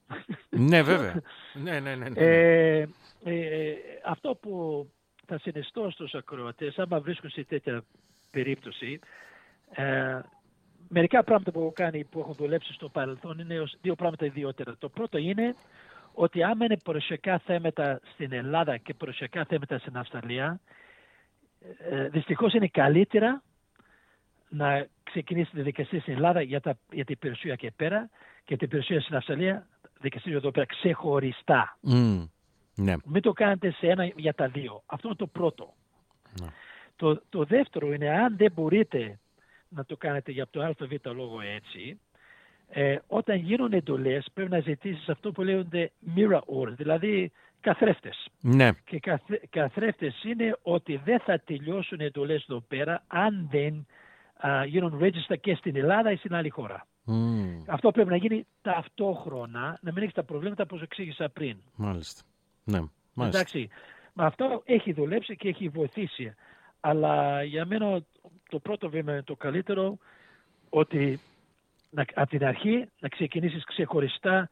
ναι 0.49 0.81
βέβαια 0.83 1.21
ναι, 1.53 1.79
ναι, 1.79 1.95
ναι, 1.95 2.09
ναι. 2.09 2.19
Ε, 2.21 2.79
ε, 2.79 2.87
ε, 3.23 3.75
αυτό 4.05 4.35
που 4.35 4.87
θα 5.25 5.39
συνιστώ 5.39 5.89
στους 5.89 6.13
ακροατές, 6.13 6.79
άμα 6.79 6.99
βρίσκουν 6.99 7.29
σε 7.29 7.43
τέτοια 7.43 7.83
περίπτωση, 8.31 8.99
ε, 9.71 10.19
μερικά 10.93 11.23
πράγματα 11.23 11.51
που 11.51 11.59
έχω 11.59 11.71
κάνει, 11.71 12.03
που 12.03 12.19
έχουν 12.19 12.33
δουλέψει 12.33 12.73
στο 12.73 12.89
παρελθόν, 12.89 13.39
είναι 13.39 13.59
ως 13.59 13.75
δύο 13.81 13.95
πράγματα 13.95 14.25
ιδιότερα. 14.25 14.75
Το 14.79 14.89
πρώτο 14.89 15.17
είναι 15.17 15.55
ότι 16.13 16.43
άμα 16.43 16.65
είναι 16.65 16.77
περιουσιακά 16.77 17.39
θέματα 17.39 17.99
στην 18.13 18.33
Ελλάδα 18.33 18.77
και 18.77 18.93
περιουσιακά 18.93 19.45
θέματα 19.45 19.77
στην 19.77 19.97
Αυστραλία, 19.97 20.59
ε, 21.89 22.07
δυστυχώς 22.07 22.53
είναι 22.53 22.67
καλύτερα 22.67 23.43
να 24.49 24.87
ξεκινήσει 25.03 25.51
τη 25.51 25.61
δικασία 25.61 26.01
στην 26.01 26.13
Ελλάδα 26.13 26.41
για, 26.41 26.61
τα, 26.61 26.77
για 26.91 27.05
την 27.05 27.19
περιουσία 27.19 27.55
και 27.55 27.71
πέρα 27.75 28.09
και 28.43 28.57
την 28.57 28.69
περιουσία 28.69 29.01
στην 29.01 29.15
Αυστραλία, 29.15 29.67
δικαστήριο 29.99 30.37
εδώ 30.37 30.51
πέρα 30.51 30.65
ξεχωριστά. 30.65 31.77
Μμ. 31.81 32.23
ναι. 32.75 32.93
Μην 33.05 33.21
το 33.21 33.31
κάνετε 33.31 33.71
σε 33.71 33.87
ένα 33.87 34.05
για 34.05 34.33
τα 34.33 34.47
δύο. 34.47 34.83
Αυτό 34.85 35.07
είναι 35.07 35.17
το 35.17 35.27
πρώτο. 35.27 35.73
Ναι. 36.41 36.47
Το, 36.95 37.21
το 37.29 37.43
δεύτερο 37.43 37.93
είναι 37.93 38.09
αν 38.09 38.37
δεν 38.37 38.51
μπορείτε 38.51 39.19
να 39.75 39.85
το 39.85 39.97
κάνετε 39.97 40.31
για 40.31 40.47
το 40.49 40.61
ΑΒ 40.61 40.75
λόγο 41.15 41.41
έτσι, 41.41 41.99
ε, 42.69 42.97
όταν 43.07 43.37
γίνουν 43.37 43.73
εντολές 43.73 44.27
πρέπει 44.33 44.49
να 44.51 44.59
ζητήσεις 44.59 45.09
αυτό 45.09 45.31
που 45.31 45.41
λέγονται 45.41 45.91
mirror 46.15 46.39
orders, 46.39 46.75
δηλαδή 46.77 47.31
καθρέφτες. 47.59 48.27
ναι. 48.41 48.69
Και 48.85 48.99
καθ- 48.99 49.45
καθρέφτες 49.49 50.23
είναι 50.23 50.57
ότι 50.61 51.01
δεν 51.03 51.19
θα 51.19 51.39
τελειώσουν 51.39 51.99
οι 51.99 52.03
εντολές 52.03 52.45
εδώ 52.49 52.59
πέρα 52.67 53.03
αν 53.07 53.47
δεν 53.51 53.85
α, 54.47 54.65
γίνουν 54.65 54.99
register 55.01 55.39
και 55.41 55.55
στην 55.55 55.75
Ελλάδα 55.75 56.11
ή 56.11 56.15
στην 56.15 56.35
άλλη 56.35 56.49
χώρα. 56.49 56.85
Μμ. 57.03 57.63
Αυτό 57.67 57.91
πρέπει 57.91 58.09
να 58.09 58.15
γίνει 58.15 58.45
ταυτόχρονα, 58.61 59.79
να 59.81 59.91
μην 59.91 60.01
έχεις 60.03 60.13
τα 60.13 60.23
προβλήματα 60.23 60.65
που 60.65 60.77
σου 60.77 60.83
εξήγησα 60.83 61.29
πριν. 61.29 61.57
μάλιστα 61.75 62.21
ναι. 62.63 62.79
μάλιστα 63.13 63.39
Εντάξει, 63.39 63.69
με 64.13 64.25
αυτό 64.25 64.61
έχει 64.65 64.93
δουλέψει 64.93 65.35
και 65.35 65.47
έχει 65.47 65.69
βοηθήσει. 65.69 66.33
Αλλά 66.81 67.43
για 67.43 67.65
μένα 67.65 68.01
το 68.49 68.59
πρώτο 68.59 68.89
βήμα 68.89 69.11
είναι 69.11 69.23
το 69.23 69.35
καλύτερο 69.35 69.97
ότι 70.69 71.19
να, 71.89 72.05
από 72.13 72.29
την 72.29 72.45
αρχή 72.45 72.87
να 72.99 73.07
ξεκινήσεις 73.07 73.63
ξεχωριστά, 73.63 74.49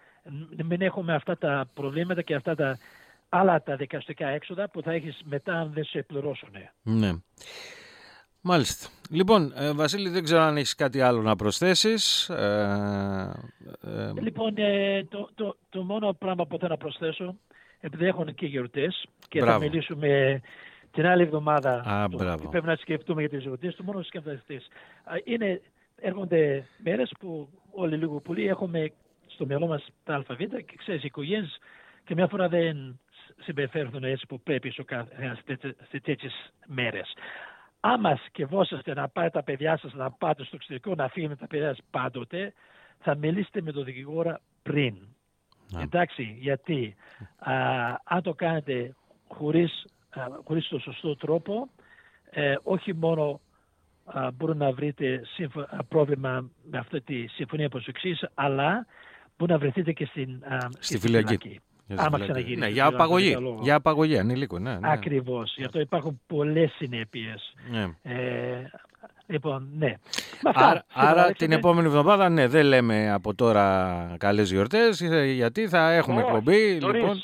να 0.57 0.63
μην 0.63 0.81
έχουμε 0.81 1.13
αυτά 1.13 1.37
τα 1.37 1.69
προβλήματα 1.73 2.21
και 2.21 2.35
αυτά 2.35 2.55
τα 2.55 2.77
άλλα 3.29 3.63
τα 3.63 3.75
δικαστικά 3.75 4.27
έξοδα 4.27 4.69
που 4.69 4.81
θα 4.81 4.91
έχεις 4.91 5.21
μετά 5.23 5.59
αν 5.59 5.71
δεν 5.73 5.83
σε 5.83 6.01
πληρώσουν. 6.01 6.49
Ναι. 6.81 7.11
Μάλιστα. 8.41 8.87
Λοιπόν, 9.09 9.53
ε, 9.55 9.73
Βασίλη, 9.73 10.09
δεν 10.09 10.23
ξέρω 10.23 10.41
αν 10.41 10.57
έχεις 10.57 10.75
κάτι 10.75 11.01
άλλο 11.01 11.21
να 11.21 11.35
προσθέσεις. 11.35 12.29
Ε, 12.29 13.31
ε, 13.81 14.21
Λοιπόν, 14.21 14.53
ε, 14.57 15.03
το, 15.03 15.29
το, 15.35 15.57
το 15.69 15.83
μόνο 15.83 16.13
πράγμα 16.13 16.45
που 16.47 16.57
θέλω 16.57 16.71
να 16.71 16.77
προσθέσω, 16.77 17.35
επειδή 17.79 18.05
έχουν 18.05 18.35
και 18.35 18.45
γιορτές 18.45 19.05
και 19.27 19.39
Μπράβο. 19.39 19.59
θα 19.59 19.65
μιλήσουμε 19.65 20.41
την 20.91 21.05
άλλη 21.05 21.21
εβδομάδα, 21.21 21.81
Α, 21.85 22.07
το- 22.09 22.17
μπράβο. 22.17 22.43
και 22.43 22.47
πρέπει 22.47 22.65
να 22.65 22.75
σκεφτούμε 22.75 23.19
για 23.21 23.29
τις 23.29 23.41
γιορτές, 23.41 23.75
το 23.75 23.83
μόνος 23.83 24.05
σκεφτευτές. 24.07 24.67
Είναι, 25.23 25.61
έρχονται 25.95 26.67
μέρες 26.83 27.11
που 27.19 27.49
όλοι 27.71 27.95
λίγο 27.97 28.19
πολύ 28.21 28.47
έχουμε 28.47 28.91
στο 29.27 29.45
μυαλό 29.45 29.67
μας 29.67 29.87
τα 30.03 30.13
αλφαβήτα 30.13 30.61
και 30.61 30.75
ξέρεις, 30.77 31.03
οι 31.03 31.05
οικογένειες 31.05 31.57
και 32.03 32.13
μια 32.13 32.27
φορά 32.27 32.47
δεν 32.49 32.99
συμπεριφέρουν 33.41 34.03
έτσι 34.03 34.25
που 34.27 34.41
πρέπει 34.41 34.69
στο 34.71 34.83
κα- 34.83 35.07
σε 35.35 35.41
τέτοιες- 35.45 35.75
σε 35.89 35.99
τέτοιες 35.99 36.33
μέρες. 36.65 37.13
Άμα 37.79 38.19
σκεφόσαστε 38.27 38.93
να 38.93 39.07
πάρετε 39.09 39.37
τα 39.37 39.43
παιδιά 39.43 39.77
σας 39.77 39.93
να 39.93 40.11
πάτε 40.11 40.43
στο 40.43 40.55
εξωτερικό 40.55 40.95
να 40.95 41.07
φύγετε 41.07 41.35
τα 41.35 41.47
παιδιά 41.47 41.67
σας 41.67 41.79
πάντοτε, 41.91 42.53
θα 42.99 43.15
μιλήσετε 43.15 43.61
με 43.61 43.71
τον 43.71 43.83
δικηγόρο 43.83 44.37
πριν. 44.63 44.97
Ναι. 45.71 45.81
Εντάξει, 45.81 46.37
γιατί 46.39 46.95
α, 47.37 47.53
αν 48.03 48.21
το 48.21 48.33
κάνετε 48.33 48.95
χωρίς, 49.27 49.83
α, 49.83 49.98
χωρίς 50.43 50.67
το 50.67 50.79
σωστό 50.79 51.15
τρόπο, 51.15 51.69
ε, 52.29 52.55
όχι 52.63 52.93
μόνο 52.95 53.39
α, 54.05 54.31
μπορεί 54.31 54.57
να 54.57 54.71
βρείτε 54.71 55.21
σύμφω- 55.35 55.67
α, 55.69 55.83
πρόβλημα 55.83 56.49
με 56.71 56.77
αυτή 56.77 57.01
τη 57.01 57.27
συμφωνία 57.27 57.69
που 57.69 57.79
σου 57.79 57.89
εξήγησα, 57.89 58.31
αλλά 58.33 58.85
μπορεί 59.37 59.51
να 59.51 59.57
βρεθείτε 59.57 59.91
και 59.91 60.05
στην, 60.05 60.29
α, 60.43 60.57
και 60.57 60.67
Στη 60.79 60.85
στην 60.85 60.99
φυλακή. 60.99 61.37
φυλακή. 61.37 61.59
για 61.87 61.97
άμα 61.97 62.05
φυλακή. 62.05 62.23
ξαναγυρίσει, 62.23 62.59
Ναι, 62.59 62.65
δεν 62.65 62.73
για 62.73 62.83
ξέρω 62.83 62.95
αν 62.97 63.01
απαγωγή. 63.03 63.33
το 63.33 63.39
λόγο. 63.41 63.59
Για 63.61 63.75
απαγωγή 63.75 64.17
ανηλίκων, 64.17 64.61
ναι. 64.61 64.71
ναι. 64.77 64.91
Ακριβώς. 64.91 65.53
Γι' 65.57 65.63
αυτό 65.63 65.79
υπάρχουν 65.79 66.21
πολλές 66.27 66.71
συνέπειες. 66.71 67.53
Ναι. 67.71 67.87
Ε, 68.13 68.71
λοιπόν, 69.27 69.69
ναι. 69.77 69.93
Με 70.41 70.49
αυτά, 70.49 70.61
Άρα, 70.65 70.71
κύριε 70.71 70.83
άρα 70.93 71.09
Αλέξανδρε. 71.11 71.33
την 71.45 71.51
επόμενη 71.51 71.87
εβδομάδα, 71.87 72.29
ναι, 72.29 72.47
δεν 72.47 72.65
λέμε 72.65 73.11
από 73.11 73.35
τώρα 73.35 74.15
καλές 74.17 74.51
γιορτές, 74.51 75.01
ε, 75.01 75.25
γιατί 75.25 75.67
θα 75.67 75.91
έχουμε 75.91 76.21
Όχι, 76.21 76.25
εκπομπή. 76.27 76.77
νωρίς. 76.81 77.01
Λοιπόν, 77.01 77.17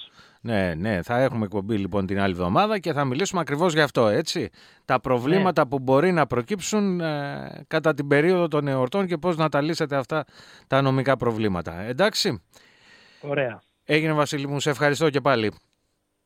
ναι, 0.46 0.74
ναι, 0.76 1.02
θα 1.02 1.20
έχουμε 1.20 1.46
εκπομπή 1.46 1.78
λοιπόν 1.78 2.06
την 2.06 2.20
άλλη 2.20 2.32
εβδομάδα 2.34 2.80
και 2.80 2.94
θα 2.94 3.06
μιλήσουμε 3.06 3.42
ακριβώς 3.42 3.74
γι' 3.74 3.82
αυτό, 3.82 4.08
έτσι. 4.08 4.50
Τα 4.86 5.00
προβλήματα 5.00 5.64
Ναι. 5.64 5.70
που 5.70 5.80
μπορεί 5.80 6.12
να 6.12 6.28
προκύψουν 6.28 7.02
ε, 7.02 7.64
κατά 7.68 7.94
την 7.94 8.08
περίοδο 8.08 8.48
των 8.48 8.68
εορτών 8.68 9.08
και 9.08 9.18
πώς 9.18 9.38
να 9.38 9.50
τα 9.50 9.62
λύσετε 9.62 9.96
αυτά 9.96 10.26
τα 10.68 10.82
νομικά 10.82 11.18
προβλήματα. 11.18 11.82
Εντάξει, 11.82 12.42
Ωραία. 13.22 13.60
έγινε 13.84 14.14
Βασίλη 14.14 14.48
μου, 14.48 14.60
σε 14.60 14.70
ευχαριστώ 14.70 15.10
και 15.10 15.22
πάλι. 15.22 15.52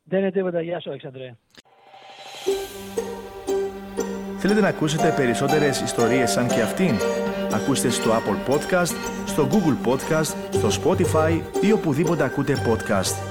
Δεν 0.03 0.19
είναι 0.19 0.32
τίποτα. 0.32 0.62
Γεια 0.62 0.79
σου, 0.79 0.89
Αλεξανδρέ. 0.89 1.36
Θέλετε 4.38 4.62
να 4.62 4.67
ακούσετε 4.67 5.13
περισσότερες 5.15 5.82
ιστορίες 5.82 6.32
σαν 6.32 6.47
και 6.47 6.62
αυτήν; 6.62 6.95
Ακούστε 7.53 7.89
στο 7.89 8.12
Apple 8.12 8.53
Podcast, 8.53 8.93
στο 9.25 9.47
Google 9.51 9.88
Podcast, 9.89 10.36
στο 10.51 10.67
Spotify 10.84 11.41
ή 11.62 11.71
οπουδήποτε 11.71 12.23
ακούτε 12.23 12.53
podcast. 12.67 13.28